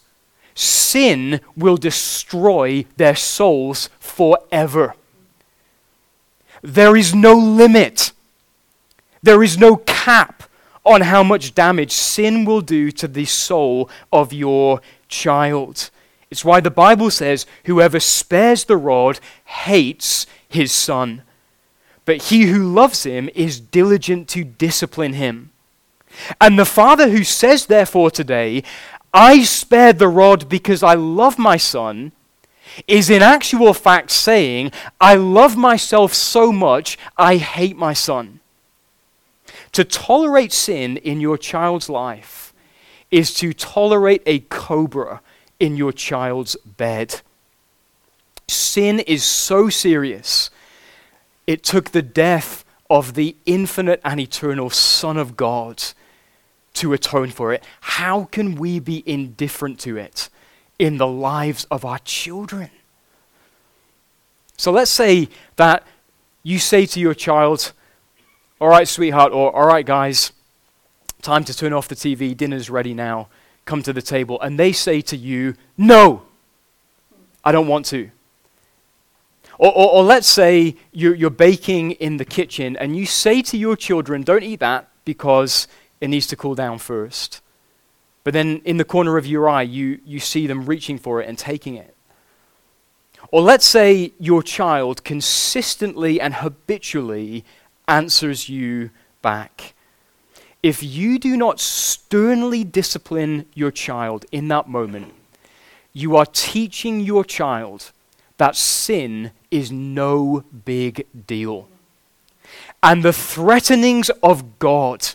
Sin 0.54 1.40
will 1.56 1.76
destroy 1.76 2.84
their 2.96 3.16
souls 3.16 3.88
forever. 3.98 4.94
There 6.62 6.96
is 6.96 7.14
no 7.14 7.34
limit 7.34 8.12
there 9.22 9.42
is 9.42 9.58
no 9.58 9.76
cap 9.76 10.44
on 10.84 11.02
how 11.02 11.22
much 11.22 11.54
damage 11.54 11.92
sin 11.92 12.44
will 12.44 12.60
do 12.60 12.90
to 12.90 13.06
the 13.06 13.24
soul 13.24 13.88
of 14.12 14.32
your 14.32 14.80
child. 15.08 15.90
It's 16.30 16.44
why 16.44 16.60
the 16.60 16.70
Bible 16.70 17.10
says, 17.10 17.46
Whoever 17.64 18.00
spares 18.00 18.64
the 18.64 18.76
rod 18.76 19.20
hates 19.44 20.26
his 20.48 20.72
son. 20.72 21.22
But 22.04 22.24
he 22.24 22.46
who 22.46 22.72
loves 22.72 23.04
him 23.04 23.30
is 23.34 23.60
diligent 23.60 24.28
to 24.30 24.42
discipline 24.42 25.12
him. 25.12 25.50
And 26.40 26.58
the 26.58 26.64
father 26.64 27.08
who 27.10 27.24
says, 27.24 27.66
therefore, 27.66 28.10
today, 28.10 28.64
I 29.14 29.44
spared 29.44 29.98
the 29.98 30.08
rod 30.08 30.48
because 30.48 30.82
I 30.82 30.94
love 30.94 31.38
my 31.38 31.56
son, 31.56 32.12
is 32.88 33.10
in 33.10 33.22
actual 33.22 33.74
fact 33.74 34.10
saying, 34.10 34.72
I 35.00 35.14
love 35.14 35.56
myself 35.56 36.14
so 36.14 36.50
much, 36.50 36.98
I 37.16 37.36
hate 37.36 37.76
my 37.76 37.92
son. 37.92 38.40
To 39.72 39.84
tolerate 39.84 40.52
sin 40.52 40.98
in 40.98 41.20
your 41.20 41.38
child's 41.38 41.88
life 41.88 42.52
is 43.10 43.32
to 43.34 43.52
tolerate 43.52 44.22
a 44.26 44.40
cobra 44.40 45.20
in 45.58 45.76
your 45.76 45.92
child's 45.92 46.56
bed. 46.56 47.20
Sin 48.48 49.00
is 49.00 49.24
so 49.24 49.68
serious, 49.68 50.50
it 51.46 51.62
took 51.62 51.90
the 51.90 52.02
death 52.02 52.64
of 52.90 53.14
the 53.14 53.36
infinite 53.46 54.00
and 54.04 54.20
eternal 54.20 54.68
Son 54.68 55.16
of 55.16 55.36
God 55.36 55.82
to 56.74 56.92
atone 56.92 57.30
for 57.30 57.52
it. 57.52 57.64
How 57.80 58.24
can 58.24 58.54
we 58.54 58.78
be 58.78 59.02
indifferent 59.06 59.78
to 59.80 59.96
it 59.96 60.28
in 60.78 60.98
the 60.98 61.06
lives 61.06 61.66
of 61.70 61.84
our 61.84 61.98
children? 62.00 62.70
So 64.56 64.70
let's 64.70 64.90
say 64.90 65.28
that 65.56 65.86
you 66.42 66.58
say 66.58 66.86
to 66.86 67.00
your 67.00 67.14
child, 67.14 67.72
all 68.62 68.68
right, 68.68 68.86
sweetheart, 68.86 69.32
or 69.32 69.52
all 69.56 69.66
right, 69.66 69.84
guys, 69.84 70.30
time 71.20 71.42
to 71.42 71.52
turn 71.52 71.72
off 71.72 71.88
the 71.88 71.96
TV, 71.96 72.36
dinner's 72.36 72.70
ready 72.70 72.94
now, 72.94 73.26
come 73.64 73.82
to 73.82 73.92
the 73.92 74.00
table. 74.00 74.40
And 74.40 74.56
they 74.56 74.70
say 74.70 75.00
to 75.00 75.16
you, 75.16 75.56
no, 75.76 76.22
I 77.44 77.50
don't 77.50 77.66
want 77.66 77.86
to. 77.86 78.12
Or, 79.58 79.72
or, 79.72 79.90
or 79.94 80.04
let's 80.04 80.28
say 80.28 80.76
you're, 80.92 81.12
you're 81.12 81.28
baking 81.28 81.92
in 81.92 82.18
the 82.18 82.24
kitchen 82.24 82.76
and 82.76 82.94
you 82.94 83.04
say 83.04 83.42
to 83.42 83.58
your 83.58 83.74
children, 83.74 84.22
don't 84.22 84.44
eat 84.44 84.60
that 84.60 84.88
because 85.04 85.66
it 86.00 86.06
needs 86.06 86.28
to 86.28 86.36
cool 86.36 86.54
down 86.54 86.78
first. 86.78 87.40
But 88.22 88.32
then 88.32 88.62
in 88.64 88.76
the 88.76 88.84
corner 88.84 89.16
of 89.16 89.26
your 89.26 89.48
eye, 89.48 89.62
you, 89.62 89.98
you 90.06 90.20
see 90.20 90.46
them 90.46 90.66
reaching 90.66 90.98
for 90.98 91.20
it 91.20 91.28
and 91.28 91.36
taking 91.36 91.74
it. 91.74 91.96
Or 93.32 93.40
let's 93.40 93.64
say 93.64 94.12
your 94.20 94.40
child 94.40 95.02
consistently 95.02 96.20
and 96.20 96.34
habitually 96.34 97.44
answers 97.92 98.48
you 98.48 98.88
back. 99.20 99.74
If 100.62 100.82
you 100.82 101.18
do 101.18 101.36
not 101.36 101.60
sternly 101.60 102.64
discipline 102.64 103.44
your 103.54 103.70
child 103.70 104.24
in 104.32 104.48
that 104.48 104.66
moment, 104.66 105.12
you 105.92 106.16
are 106.16 106.24
teaching 106.24 107.00
your 107.00 107.22
child 107.22 107.92
that 108.38 108.56
sin 108.56 109.32
is 109.50 109.70
no 109.70 110.44
big 110.64 111.06
deal. 111.26 111.68
And 112.82 113.02
the 113.02 113.12
threatenings 113.12 114.08
of 114.22 114.58
God 114.58 115.10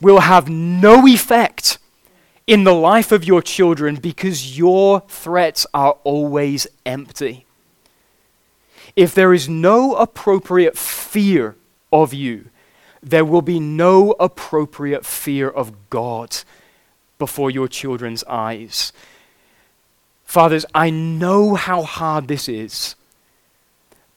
will 0.00 0.20
have 0.20 0.48
no 0.48 1.06
effect 1.06 1.78
in 2.46 2.64
the 2.64 2.74
life 2.74 3.12
of 3.12 3.24
your 3.24 3.42
children 3.42 3.96
because 3.96 4.56
your 4.56 5.02
threats 5.08 5.66
are 5.74 5.98
always 6.04 6.66
empty. 6.86 7.44
If 8.96 9.14
there 9.14 9.34
is 9.34 9.46
no 9.48 9.94
appropriate 9.96 10.78
fear 10.78 11.56
of 11.92 12.12
you, 12.12 12.46
there 13.02 13.24
will 13.24 13.42
be 13.42 13.60
no 13.60 14.12
appropriate 14.18 15.06
fear 15.06 15.48
of 15.48 15.90
God 15.90 16.36
before 17.18 17.50
your 17.50 17.68
children's 17.68 18.24
eyes. 18.24 18.92
Fathers, 20.24 20.66
I 20.74 20.90
know 20.90 21.54
how 21.54 21.82
hard 21.82 22.28
this 22.28 22.48
is, 22.48 22.94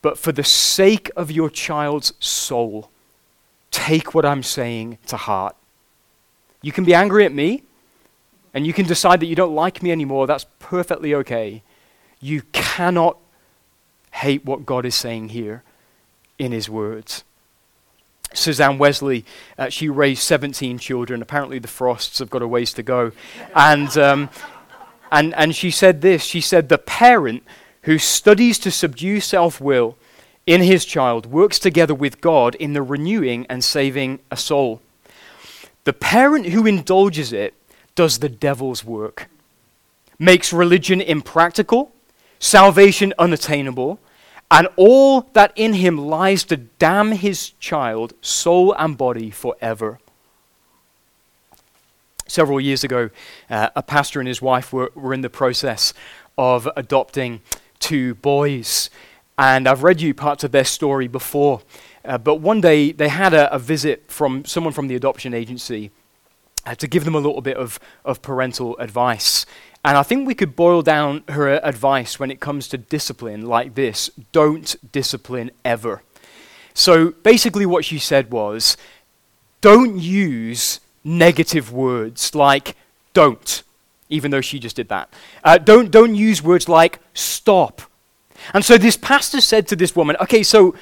but 0.02 0.18
for 0.18 0.32
the 0.32 0.44
sake 0.44 1.10
of 1.16 1.32
your 1.32 1.50
child's 1.50 2.14
soul, 2.20 2.90
take 3.70 4.14
what 4.14 4.26
I'm 4.26 4.44
saying 4.44 4.98
to 5.08 5.18
heart. 5.18 5.56
You 6.62 6.72
can 6.72 6.84
be 6.84 6.94
angry 6.94 7.26
at 7.26 7.34
me, 7.34 7.64
and 8.54 8.68
you 8.68 8.74
can 8.74 8.86
decide 8.86 9.20
that 9.22 9.28
you 9.28 9.36
don't 9.36 9.56
like 9.56 9.82
me 9.82 9.92
anymore. 9.92 10.28
That's 10.28 10.46
perfectly 10.60 11.16
okay. 11.16 11.64
You 12.20 12.42
cannot 12.52 13.18
hate 14.12 14.46
what 14.46 14.66
God 14.66 14.86
is 14.86 14.96
saying 14.96 15.30
here 15.30 15.64
in 16.38 16.52
His 16.52 16.70
words. 16.70 17.24
Susanna 18.34 18.78
Wesley, 18.78 19.26
uh, 19.58 19.70
she 19.70 19.90
raised 19.90 20.24
17 20.24 20.78
children. 20.80 21.22
Apparently, 21.22 21.60
the 21.60 21.68
Frosts 21.68 22.20
have 22.20 22.30
got 22.30 22.42
a 22.42 22.48
ways 22.48 22.74
to 22.74 22.84
go. 22.84 23.12
And, 23.56 23.96
um, 23.98 24.30
and, 25.12 25.34
and 25.36 25.56
she 25.56 25.72
said 25.72 26.02
this 26.02 26.24
She 26.24 26.42
said, 26.42 26.70
The 26.70 26.78
parent 26.78 27.44
who 27.84 27.98
studies 27.98 28.60
to 28.60 28.72
subdue 28.72 29.20
self 29.20 29.60
will 29.60 29.98
in 30.46 30.62
his 30.62 30.86
child 30.86 31.26
works 31.28 31.60
together 31.60 31.94
with 31.94 32.22
God 32.22 32.56
in 32.56 32.74
the 32.74 32.82
renewing 32.82 33.46
and 33.48 33.64
saving 33.64 34.20
a 34.30 34.38
soul. 34.38 34.82
The 35.84 35.94
parent 35.94 36.48
who 36.48 36.66
indulges 36.66 37.34
it 37.34 37.54
does 37.96 38.20
the 38.20 38.30
devil's 38.30 38.84
work, 38.86 39.30
makes 40.18 40.54
religion 40.54 41.02
impractical, 41.02 41.92
salvation 42.40 43.14
unattainable, 43.18 44.00
and 44.52 44.68
all 44.76 45.22
that 45.32 45.54
in 45.56 45.74
him 45.74 45.98
lies 45.98 46.44
to 46.44 46.58
damn 46.58 47.14
his 47.14 47.52
child, 47.52 48.14
soul 48.20 48.76
and 48.78 48.98
body, 48.98 49.32
forever. 49.32 49.98
Several 52.28 52.60
years 52.60 52.84
ago, 52.84 53.10
uh, 53.50 53.70
a 53.78 53.82
pastor 53.82 54.20
and 54.20 54.28
his 54.28 54.42
wife 54.42 54.74
were, 54.74 54.92
were 54.94 55.14
in 55.14 55.22
the 55.22 55.30
process 55.30 55.94
of 56.38 56.68
adopting 56.76 57.42
two 57.80 58.16
boys. 58.16 58.90
And 59.38 59.68
I've 59.68 59.84
read 59.84 60.02
you 60.02 60.14
parts 60.14 60.44
of 60.44 60.52
their 60.52 60.66
story 60.66 61.08
before. 61.08 61.62
Uh, 62.04 62.18
but 62.18 62.36
one 62.36 62.60
day 62.60 62.92
they 62.92 63.10
had 63.10 63.34
a, 63.34 63.54
a, 63.54 63.60
visit 63.60 64.04
from 64.08 64.44
someone 64.44 64.74
from 64.74 64.88
the 64.88 64.96
adoption 64.96 65.34
agency 65.34 65.92
uh, 66.66 66.76
to 66.76 66.88
give 66.88 67.06
them 67.06 67.16
a 67.16 67.20
little 67.20 67.42
bit 67.42 67.58
of, 67.58 67.80
of 68.04 68.22
parental 68.22 68.78
advice. 68.80 69.46
And 69.84 69.98
I 69.98 70.04
think 70.04 70.28
we 70.28 70.36
could 70.36 70.56
boil 70.56 70.82
down 70.84 71.24
her 71.30 71.48
advice 71.64 72.20
when 72.20 72.30
it 72.30 72.40
comes 72.40 72.68
to 72.68 72.78
discipline 72.78 73.46
like 73.48 73.76
this 73.76 74.10
don't 74.32 74.76
discipline 74.92 75.52
ever. 75.66 76.04
So 76.74 77.12
basically, 77.12 77.66
what 77.66 77.84
she 77.84 78.00
said 78.00 78.32
was 78.32 78.78
don't 79.60 79.98
use 79.98 80.80
negative 81.04 81.72
words 81.72 82.36
like 82.36 82.76
don't, 83.14 83.64
even 84.10 84.32
though 84.32 84.42
she 84.42 84.60
just 84.60 84.76
did 84.76 84.90
that. 84.90 85.14
Uh, 85.44 85.58
don't, 85.58 85.92
don't 85.92 86.16
use 86.16 86.44
words 86.44 86.70
like 86.70 87.00
stop. 87.14 87.82
And 88.54 88.66
so 88.66 88.78
this 88.78 88.98
pastor 88.98 89.42
said 89.42 89.68
to 89.68 89.76
this 89.76 89.96
woman, 89.96 90.16
okay, 90.22 90.44
so, 90.44 90.76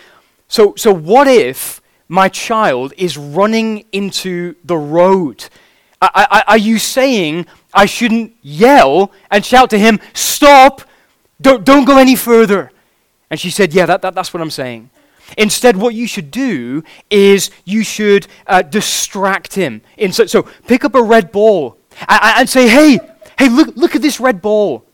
so, 0.47 0.73
so 0.75 0.93
what 0.93 1.27
if 1.27 1.81
my 2.07 2.29
child 2.29 2.93
is 2.97 3.17
running 3.17 3.85
into 3.91 4.55
the 4.63 4.77
road? 4.77 5.45
I, 6.01 6.27
I, 6.31 6.43
are 6.53 6.57
you 6.57 6.79
saying 6.79 7.45
I 7.73 7.85
shouldn't 7.85 8.35
yell 8.41 9.11
and 9.29 9.45
shout 9.45 9.69
to 9.71 9.79
him, 9.79 9.99
Stop! 10.13 10.81
Don't, 11.41 11.63
don't 11.63 11.85
go 11.85 11.97
any 11.97 12.15
further. 12.15 12.71
And 13.29 13.39
she 13.39 13.49
said, 13.49 13.73
Yeah, 13.73 13.85
that, 13.85 14.01
that, 14.01 14.15
that's 14.15 14.33
what 14.33 14.41
I'm 14.41 14.49
saying. 14.49 14.89
Instead, 15.37 15.77
what 15.77 15.93
you 15.93 16.07
should 16.07 16.31
do 16.31 16.83
is 17.09 17.51
you 17.65 17.83
should 17.83 18.27
uh, 18.47 18.61
distract 18.61 19.55
him. 19.55 19.81
So, 20.11 20.25
so, 20.25 20.43
pick 20.67 20.83
up 20.83 20.95
a 20.95 21.03
red 21.03 21.31
ball 21.31 21.77
and, 22.07 22.19
and, 22.23 22.49
say, 22.49 22.67
Hey, 22.67 22.99
hey, 23.37 23.49
look, 23.49 23.75
look 23.75 23.95
at 23.95 24.01
this 24.01 24.19
red 24.19 24.41
ball. 24.41 24.85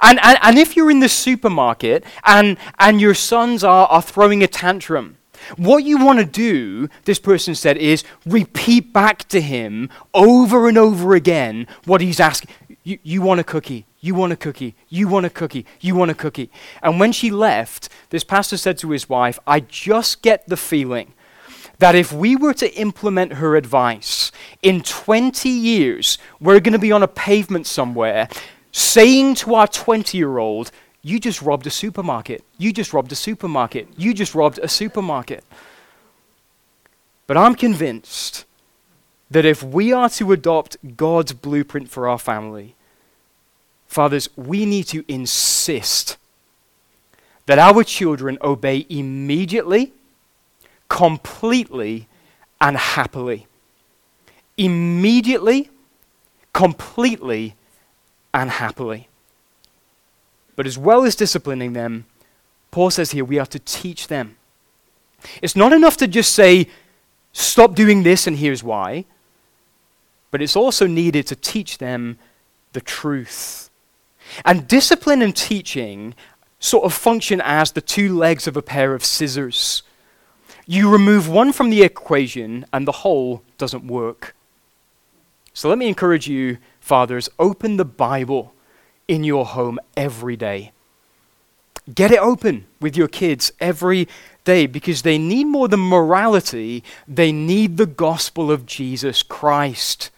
And, 0.00 0.18
and, 0.22 0.38
and 0.40 0.58
if 0.58 0.76
you're 0.76 0.90
in 0.90 1.00
the 1.00 1.08
supermarket 1.08 2.04
and, 2.24 2.56
and 2.78 3.00
your 3.00 3.14
sons 3.14 3.62
are, 3.62 3.86
are 3.88 4.00
throwing 4.00 4.42
a 4.42 4.46
tantrum, 4.46 5.18
what 5.56 5.84
you 5.84 6.04
want 6.04 6.18
to 6.18 6.24
do, 6.24 6.88
this 7.04 7.18
person 7.18 7.54
said, 7.54 7.76
is 7.76 8.04
repeat 8.26 8.92
back 8.92 9.28
to 9.28 9.40
him 9.40 9.90
over 10.12 10.68
and 10.68 10.78
over 10.78 11.14
again 11.14 11.66
what 11.84 12.00
he's 12.00 12.20
asking. 12.20 12.50
You, 12.82 12.98
you 13.02 13.22
want 13.22 13.40
a 13.40 13.44
cookie. 13.44 13.86
You 14.00 14.14
want 14.14 14.32
a 14.32 14.36
cookie. 14.36 14.74
You 14.88 15.08
want 15.08 15.26
a 15.26 15.30
cookie. 15.30 15.64
You 15.80 15.94
want 15.94 16.10
a 16.10 16.14
cookie. 16.14 16.50
And 16.82 17.00
when 17.00 17.12
she 17.12 17.30
left, 17.30 17.88
this 18.10 18.24
pastor 18.24 18.56
said 18.56 18.76
to 18.78 18.90
his 18.90 19.08
wife, 19.08 19.38
I 19.46 19.60
just 19.60 20.22
get 20.22 20.46
the 20.46 20.56
feeling 20.56 21.14
that 21.78 21.94
if 21.94 22.12
we 22.12 22.36
were 22.36 22.54
to 22.54 22.72
implement 22.74 23.34
her 23.34 23.56
advice, 23.56 24.30
in 24.62 24.82
20 24.82 25.48
years, 25.48 26.18
we're 26.40 26.60
going 26.60 26.72
to 26.72 26.78
be 26.78 26.92
on 26.92 27.02
a 27.02 27.08
pavement 27.08 27.66
somewhere 27.66 28.28
saying 28.72 29.36
to 29.36 29.54
our 29.54 29.68
20 29.68 30.18
year 30.18 30.38
old, 30.38 30.70
you 31.04 31.20
just 31.20 31.42
robbed 31.42 31.66
a 31.66 31.70
supermarket. 31.70 32.42
You 32.56 32.72
just 32.72 32.94
robbed 32.94 33.12
a 33.12 33.14
supermarket. 33.14 33.88
You 33.96 34.14
just 34.14 34.34
robbed 34.34 34.58
a 34.58 34.68
supermarket. 34.68 35.44
But 37.26 37.36
I'm 37.36 37.54
convinced 37.54 38.46
that 39.30 39.44
if 39.44 39.62
we 39.62 39.92
are 39.92 40.08
to 40.08 40.32
adopt 40.32 40.96
God's 40.96 41.34
blueprint 41.34 41.90
for 41.90 42.08
our 42.08 42.18
family, 42.18 42.74
fathers, 43.86 44.30
we 44.34 44.64
need 44.64 44.84
to 44.84 45.04
insist 45.06 46.16
that 47.44 47.58
our 47.58 47.84
children 47.84 48.38
obey 48.40 48.86
immediately, 48.88 49.92
completely, 50.88 52.08
and 52.62 52.78
happily. 52.78 53.46
Immediately, 54.56 55.68
completely, 56.54 57.56
and 58.32 58.50
happily. 58.50 59.08
But 60.56 60.66
as 60.66 60.78
well 60.78 61.04
as 61.04 61.16
disciplining 61.16 61.72
them, 61.72 62.06
Paul 62.70 62.90
says 62.90 63.10
here 63.10 63.24
we 63.24 63.38
are 63.38 63.46
to 63.46 63.58
teach 63.58 64.08
them. 64.08 64.36
It's 65.42 65.56
not 65.56 65.72
enough 65.72 65.96
to 65.98 66.06
just 66.06 66.32
say, 66.32 66.68
stop 67.32 67.74
doing 67.74 68.02
this 68.02 68.26
and 68.26 68.36
here's 68.36 68.62
why, 68.62 69.06
but 70.30 70.42
it's 70.42 70.56
also 70.56 70.86
needed 70.86 71.26
to 71.28 71.36
teach 71.36 71.78
them 71.78 72.18
the 72.72 72.80
truth. 72.80 73.70
And 74.44 74.66
discipline 74.66 75.22
and 75.22 75.34
teaching 75.34 76.14
sort 76.58 76.84
of 76.84 76.94
function 76.94 77.40
as 77.44 77.72
the 77.72 77.80
two 77.80 78.16
legs 78.16 78.46
of 78.46 78.56
a 78.56 78.62
pair 78.62 78.94
of 78.94 79.04
scissors. 79.04 79.82
You 80.66 80.90
remove 80.90 81.28
one 81.28 81.52
from 81.52 81.68
the 81.68 81.82
equation, 81.82 82.64
and 82.72 82.88
the 82.88 82.92
whole 82.92 83.42
doesn't 83.58 83.86
work. 83.86 84.34
So 85.52 85.68
let 85.68 85.76
me 85.76 85.88
encourage 85.88 86.26
you, 86.26 86.56
fathers, 86.80 87.28
open 87.38 87.76
the 87.76 87.84
Bible 87.84 88.53
in 89.08 89.24
your 89.24 89.46
home 89.46 89.78
every 89.96 90.36
day. 90.36 90.72
Get 91.92 92.10
it 92.10 92.18
open 92.18 92.66
with 92.80 92.96
your 92.96 93.08
kids 93.08 93.52
every 93.60 94.08
day 94.44 94.66
because 94.66 95.02
they 95.02 95.18
need 95.18 95.44
more 95.44 95.68
than 95.68 95.80
morality, 95.80 96.82
they 97.06 97.32
need 97.32 97.76
the 97.76 97.86
gospel 97.86 98.50
of 98.50 98.66
Jesus 98.66 99.22
Christ. 99.22 100.10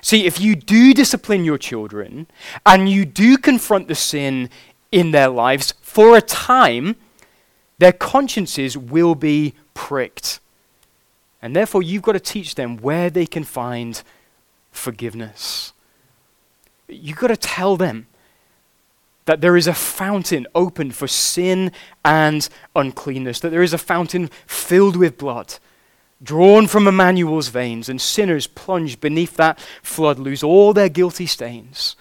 See, 0.00 0.24
if 0.24 0.40
you 0.40 0.56
do 0.56 0.94
discipline 0.94 1.44
your 1.44 1.58
children 1.58 2.26
and 2.64 2.88
you 2.88 3.04
do 3.04 3.36
confront 3.36 3.88
the 3.88 3.94
sin 3.94 4.48
in 4.90 5.10
their 5.10 5.28
lives 5.28 5.74
for 5.82 6.16
a 6.16 6.22
time, 6.22 6.96
their 7.78 7.92
consciences 7.92 8.76
will 8.76 9.14
be 9.14 9.54
pricked. 9.74 10.40
And 11.42 11.54
therefore, 11.54 11.82
you've 11.82 12.02
got 12.02 12.12
to 12.12 12.20
teach 12.20 12.54
them 12.54 12.78
where 12.78 13.10
they 13.10 13.26
can 13.26 13.44
find 13.44 14.02
forgiveness. 14.72 15.72
You've 16.88 17.18
got 17.18 17.28
to 17.28 17.36
tell 17.36 17.76
them 17.76 18.06
that 19.24 19.40
there 19.40 19.56
is 19.56 19.66
a 19.66 19.74
fountain 19.74 20.46
open 20.54 20.92
for 20.92 21.08
sin 21.08 21.72
and 22.04 22.48
uncleanness, 22.74 23.40
that 23.40 23.50
there 23.50 23.62
is 23.62 23.72
a 23.72 23.78
fountain 23.78 24.30
filled 24.46 24.96
with 24.96 25.18
blood, 25.18 25.54
drawn 26.22 26.66
from 26.66 26.86
Emmanuel's 26.86 27.48
veins, 27.48 27.88
and 27.88 28.00
sinners 28.00 28.46
plunged 28.46 29.00
beneath 29.00 29.36
that 29.36 29.58
flood 29.82 30.18
lose 30.18 30.42
all 30.42 30.72
their 30.72 30.88
guilty 30.88 31.26
stains. 31.26 31.96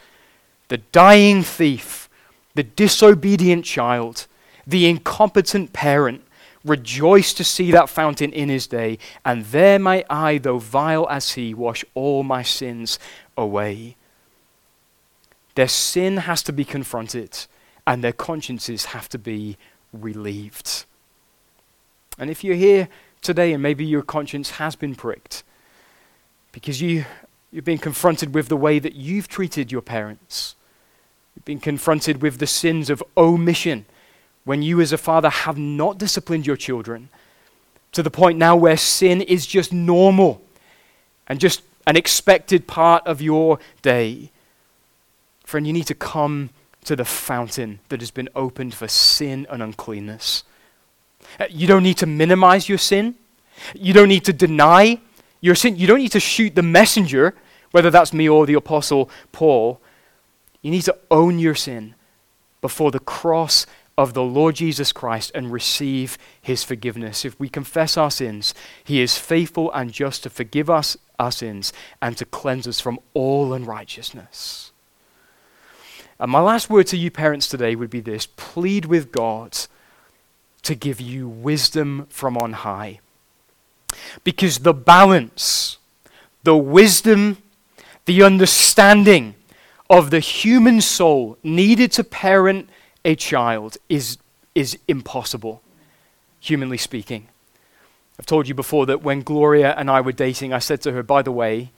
The 0.67 0.77
dying 0.77 1.41
thief, 1.41 2.09
the 2.53 2.63
disobedient 2.63 3.65
child, 3.65 4.27
the 4.67 4.87
incompetent 4.87 5.73
parent 5.73 6.21
rejoice 6.63 7.33
to 7.33 7.43
see 7.43 7.71
that 7.71 7.89
fountain 7.89 8.31
in 8.33 8.49
his 8.49 8.67
day, 8.67 8.97
and 9.23 9.45
there 9.45 9.79
may 9.79 10.03
I, 10.09 10.37
though 10.37 10.59
vile 10.59 11.07
as 11.09 11.31
he, 11.31 11.53
wash 11.53 11.83
all 11.93 12.23
my 12.23 12.43
sins 12.43 12.99
away. 13.37 13.95
Their 15.55 15.67
sin 15.67 16.17
has 16.17 16.43
to 16.43 16.53
be 16.53 16.65
confronted, 16.65 17.45
and 17.87 18.03
their 18.03 18.13
consciences 18.13 18.85
have 18.85 19.09
to 19.09 19.17
be 19.17 19.57
relieved. 19.93 20.85
And 22.17 22.29
if 22.29 22.43
you're 22.43 22.55
here 22.55 22.87
today 23.21 23.53
and 23.53 23.61
maybe 23.63 23.85
your 23.85 24.01
conscience 24.01 24.51
has 24.51 24.75
been 24.75 24.95
pricked 24.95 25.43
because 26.51 26.81
you, 26.81 27.05
you've 27.51 27.65
been 27.65 27.77
confronted 27.77 28.33
with 28.33 28.47
the 28.47 28.57
way 28.57 28.79
that 28.79 28.95
you've 28.95 29.27
treated 29.27 29.71
your 29.71 29.81
parents, 29.81 30.55
you've 31.35 31.45
been 31.45 31.59
confronted 31.59 32.21
with 32.21 32.37
the 32.39 32.47
sins 32.47 32.89
of 32.89 33.03
omission 33.17 33.85
when 34.45 34.61
you, 34.61 34.79
as 34.79 34.93
a 34.93 34.97
father, 34.97 35.29
have 35.29 35.57
not 35.57 35.97
disciplined 35.97 36.45
your 36.45 36.55
children 36.55 37.09
to 37.91 38.03
the 38.03 38.11
point 38.11 38.37
now 38.37 38.55
where 38.55 38.77
sin 38.77 39.21
is 39.21 39.45
just 39.45 39.73
normal 39.73 40.41
and 41.27 41.39
just 41.39 41.61
an 41.87 41.97
expected 41.97 42.67
part 42.67 43.05
of 43.07 43.21
your 43.21 43.59
day. 43.81 44.31
Friend, 45.45 45.65
you 45.65 45.73
need 45.73 45.87
to 45.87 45.95
come 45.95 46.49
to 46.85 46.95
the 46.95 47.05
fountain 47.05 47.79
that 47.89 47.99
has 47.99 48.11
been 48.11 48.29
opened 48.35 48.73
for 48.73 48.87
sin 48.87 49.47
and 49.49 49.61
uncleanness. 49.61 50.43
Uh, 51.39 51.45
you 51.49 51.67
don't 51.67 51.83
need 51.83 51.97
to 51.97 52.05
minimize 52.05 52.67
your 52.67 52.77
sin. 52.77 53.15
You 53.73 53.93
don't 53.93 54.09
need 54.09 54.25
to 54.25 54.33
deny 54.33 54.99
your 55.41 55.55
sin. 55.55 55.77
You 55.77 55.87
don't 55.87 55.99
need 55.99 56.11
to 56.11 56.19
shoot 56.19 56.55
the 56.55 56.61
messenger, 56.61 57.35
whether 57.71 57.89
that's 57.89 58.13
me 58.13 58.27
or 58.27 58.45
the 58.45 58.53
Apostle 58.55 59.09
Paul. 59.31 59.79
You 60.61 60.71
need 60.71 60.83
to 60.83 60.97
own 61.11 61.39
your 61.39 61.55
sin 61.55 61.95
before 62.61 62.91
the 62.91 62.99
cross 62.99 63.65
of 63.97 64.13
the 64.13 64.23
Lord 64.23 64.55
Jesus 64.55 64.91
Christ 64.91 65.31
and 65.33 65.51
receive 65.51 66.17
his 66.41 66.63
forgiveness. 66.63 67.23
If 67.23 67.39
we 67.39 67.49
confess 67.49 67.97
our 67.97 68.11
sins, 68.11 68.53
he 68.83 69.01
is 69.01 69.17
faithful 69.17 69.71
and 69.71 69.91
just 69.91 70.23
to 70.23 70.29
forgive 70.29 70.69
us 70.69 70.97
our 71.17 71.31
sins 71.31 71.71
and 72.01 72.17
to 72.17 72.25
cleanse 72.25 72.67
us 72.67 72.79
from 72.79 72.99
all 73.13 73.53
unrighteousness. 73.53 74.71
And 76.19 76.31
my 76.31 76.39
last 76.39 76.69
word 76.69 76.87
to 76.87 76.97
you 76.97 77.11
parents 77.11 77.47
today 77.47 77.75
would 77.75 77.89
be 77.89 77.99
this 77.99 78.25
plead 78.25 78.85
with 78.85 79.11
God 79.11 79.57
to 80.63 80.75
give 80.75 81.01
you 81.01 81.27
wisdom 81.27 82.07
from 82.09 82.37
on 82.37 82.53
high. 82.53 82.99
Because 84.23 84.59
the 84.59 84.73
balance, 84.73 85.77
the 86.43 86.57
wisdom, 86.57 87.37
the 88.05 88.23
understanding 88.23 89.35
of 89.89 90.09
the 90.09 90.19
human 90.19 90.81
soul 90.81 91.37
needed 91.43 91.91
to 91.93 92.03
parent 92.03 92.69
a 93.03 93.15
child 93.15 93.77
is, 93.89 94.17
is 94.55 94.77
impossible, 94.87 95.61
humanly 96.39 96.77
speaking. 96.77 97.27
I've 98.17 98.25
told 98.25 98.47
you 98.47 98.55
before 98.55 98.85
that 98.85 99.03
when 99.03 99.21
Gloria 99.21 99.75
and 99.77 99.91
I 99.91 100.01
were 100.01 100.13
dating, 100.13 100.53
I 100.53 100.59
said 100.59 100.81
to 100.81 100.93
her, 100.93 101.03
by 101.03 101.21
the 101.21 101.31
way, 101.31 101.71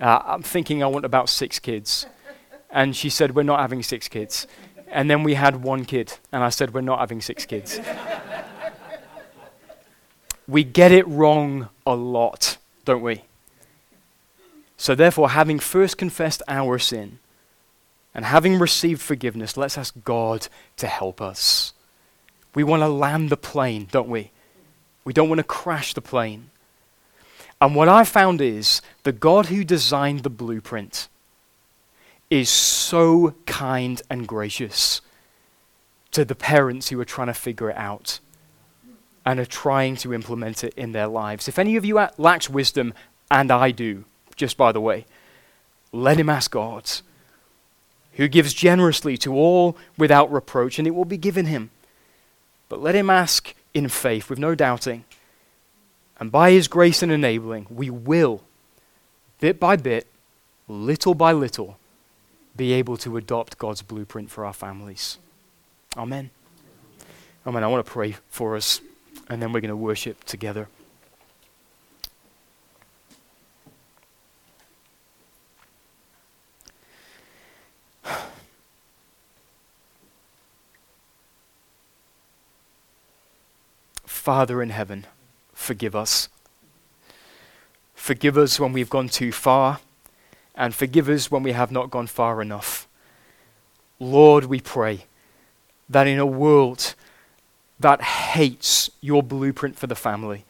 uh, 0.00 0.20
I'm 0.24 0.42
thinking 0.42 0.82
I 0.82 0.86
want 0.86 1.04
about 1.04 1.28
six 1.28 1.58
kids. 1.58 2.06
And 2.74 2.94
she 2.94 3.08
said, 3.08 3.36
We're 3.36 3.44
not 3.44 3.60
having 3.60 3.82
six 3.82 4.08
kids. 4.08 4.48
And 4.88 5.08
then 5.08 5.22
we 5.22 5.34
had 5.34 5.62
one 5.62 5.84
kid, 5.84 6.14
and 6.32 6.42
I 6.42 6.50
said, 6.50 6.74
We're 6.74 6.80
not 6.82 6.98
having 6.98 7.20
six 7.20 7.46
kids. 7.46 7.80
we 10.48 10.64
get 10.64 10.92
it 10.92 11.06
wrong 11.06 11.68
a 11.86 11.94
lot, 11.94 12.58
don't 12.84 13.00
we? 13.02 13.22
So, 14.76 14.96
therefore, 14.96 15.30
having 15.30 15.60
first 15.60 15.96
confessed 15.96 16.42
our 16.48 16.78
sin 16.80 17.20
and 18.12 18.24
having 18.24 18.58
received 18.58 19.00
forgiveness, 19.00 19.56
let's 19.56 19.78
ask 19.78 19.94
God 20.04 20.48
to 20.76 20.88
help 20.88 21.22
us. 21.22 21.72
We 22.56 22.64
want 22.64 22.82
to 22.82 22.88
land 22.88 23.30
the 23.30 23.36
plane, 23.36 23.88
don't 23.90 24.08
we? 24.08 24.32
We 25.04 25.12
don't 25.12 25.28
want 25.28 25.38
to 25.38 25.44
crash 25.44 25.94
the 25.94 26.00
plane. 26.00 26.50
And 27.60 27.76
what 27.76 27.88
I 27.88 28.02
found 28.04 28.40
is 28.40 28.82
the 29.04 29.12
God 29.12 29.46
who 29.46 29.62
designed 29.62 30.20
the 30.20 30.30
blueprint 30.30 31.08
is 32.34 32.50
so 32.50 33.32
kind 33.46 34.02
and 34.10 34.26
gracious 34.26 35.00
to 36.10 36.24
the 36.24 36.34
parents 36.34 36.88
who 36.88 36.98
are 37.00 37.04
trying 37.04 37.28
to 37.28 37.34
figure 37.34 37.70
it 37.70 37.76
out 37.76 38.18
and 39.24 39.38
are 39.38 39.46
trying 39.46 39.94
to 39.94 40.12
implement 40.12 40.64
it 40.64 40.74
in 40.74 40.90
their 40.90 41.06
lives. 41.06 41.46
If 41.46 41.60
any 41.60 41.76
of 41.76 41.84
you 41.84 42.04
lacks 42.18 42.50
wisdom, 42.50 42.92
and 43.30 43.52
I 43.52 43.70
do, 43.70 44.04
just 44.34 44.56
by 44.56 44.72
the 44.72 44.80
way, 44.80 45.06
let 45.92 46.18
him 46.18 46.28
ask 46.28 46.50
God, 46.50 46.90
who 48.14 48.26
gives 48.26 48.52
generously 48.52 49.16
to 49.18 49.32
all 49.32 49.76
without 49.96 50.32
reproach, 50.32 50.80
and 50.80 50.88
it 50.88 50.94
will 50.94 51.04
be 51.04 51.16
given 51.16 51.46
him. 51.46 51.70
But 52.68 52.82
let 52.82 52.96
him 52.96 53.10
ask 53.10 53.54
in 53.72 53.88
faith, 53.88 54.28
with 54.28 54.40
no 54.40 54.56
doubting. 54.56 55.04
And 56.18 56.32
by 56.32 56.50
his 56.50 56.66
grace 56.66 57.00
and 57.00 57.12
enabling, 57.12 57.68
we 57.70 57.90
will, 57.90 58.42
bit 59.38 59.60
by 59.60 59.76
bit, 59.76 60.08
little 60.66 61.14
by 61.14 61.32
little, 61.32 61.78
be 62.56 62.72
able 62.72 62.96
to 62.98 63.16
adopt 63.16 63.58
God's 63.58 63.82
blueprint 63.82 64.30
for 64.30 64.44
our 64.44 64.52
families. 64.52 65.18
Amen. 65.96 66.30
Amen. 67.46 67.64
I 67.64 67.66
want 67.66 67.84
to 67.84 67.90
pray 67.90 68.16
for 68.28 68.56
us 68.56 68.80
and 69.28 69.40
then 69.40 69.52
we're 69.52 69.60
going 69.60 69.68
to 69.70 69.76
worship 69.76 70.24
together. 70.24 70.68
Father 84.06 84.62
in 84.62 84.70
heaven, 84.70 85.06
forgive 85.52 85.94
us. 85.94 86.30
Forgive 87.94 88.38
us 88.38 88.58
when 88.58 88.72
we've 88.72 88.88
gone 88.88 89.08
too 89.08 89.32
far, 89.32 89.80
and 90.54 90.74
forgive 90.74 91.08
us 91.08 91.30
when 91.30 91.42
we 91.42 91.52
have 91.52 91.72
not 91.72 91.90
gone 91.90 92.06
far 92.06 92.40
enough. 92.40 92.86
Lord, 93.98 94.44
we 94.44 94.60
pray 94.60 95.06
that 95.88 96.06
in 96.06 96.18
a 96.18 96.26
world 96.26 96.94
that 97.80 98.02
hates 98.02 98.90
your 99.00 99.22
blueprint 99.22 99.78
for 99.78 99.86
the 99.86 99.94
family. 99.94 100.44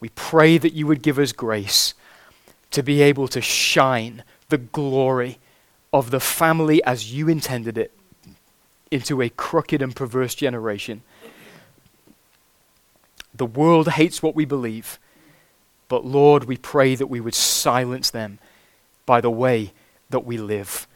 We 0.00 0.08
pray 0.10 0.58
that 0.58 0.72
you 0.72 0.86
would 0.86 1.02
give 1.02 1.18
us 1.18 1.32
grace 1.32 1.94
to 2.70 2.82
be 2.82 3.02
able 3.02 3.28
to 3.28 3.40
shine 3.40 4.24
the 4.48 4.58
glory 4.58 5.38
of 5.92 6.10
the 6.10 6.20
family 6.20 6.82
as 6.84 7.12
you 7.12 7.28
intended 7.28 7.76
it 7.76 7.92
into 8.90 9.22
a 9.22 9.28
crooked 9.28 9.82
and 9.82 9.94
perverse 9.94 10.34
generation. 10.34 11.02
The 13.34 13.46
world 13.46 13.88
hates 13.88 14.22
what 14.22 14.34
we 14.34 14.44
believe, 14.44 14.98
but 15.88 16.04
Lord, 16.04 16.44
we 16.44 16.56
pray 16.56 16.94
that 16.94 17.06
we 17.06 17.20
would 17.20 17.34
silence 17.34 18.10
them 18.10 18.38
by 19.06 19.20
the 19.20 19.30
way 19.30 19.72
that 20.10 20.24
we 20.24 20.38
live. 20.38 20.86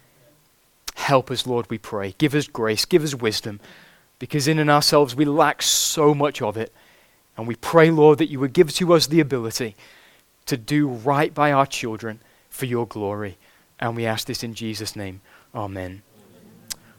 Help 0.94 1.30
us, 1.30 1.46
Lord, 1.46 1.68
we 1.70 1.78
pray. 1.78 2.14
Give 2.18 2.34
us 2.34 2.48
grace, 2.48 2.84
give 2.84 3.04
us 3.04 3.14
wisdom 3.14 3.60
because 4.18 4.48
in 4.48 4.58
and 4.58 4.70
ourselves 4.70 5.14
we 5.14 5.24
lack 5.24 5.62
so 5.62 6.14
much 6.14 6.40
of 6.40 6.56
it. 6.56 6.72
And 7.36 7.46
we 7.46 7.54
pray, 7.56 7.90
Lord, 7.90 8.18
that 8.18 8.30
you 8.30 8.40
would 8.40 8.54
give 8.54 8.72
to 8.74 8.94
us 8.94 9.06
the 9.06 9.20
ability 9.20 9.76
to 10.46 10.56
do 10.56 10.88
right 10.88 11.34
by 11.34 11.52
our 11.52 11.66
children 11.66 12.20
for 12.48 12.64
your 12.64 12.86
glory. 12.86 13.36
And 13.78 13.94
we 13.94 14.06
ask 14.06 14.26
this 14.26 14.42
in 14.42 14.54
Jesus' 14.54 14.96
name. 14.96 15.20
Amen. 15.54 16.02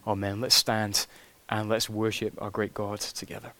Amen. 0.06 0.40
Let's 0.40 0.54
stand 0.54 1.06
and 1.48 1.68
let's 1.68 1.90
worship 1.90 2.40
our 2.40 2.50
great 2.50 2.72
God 2.72 3.00
together. 3.00 3.52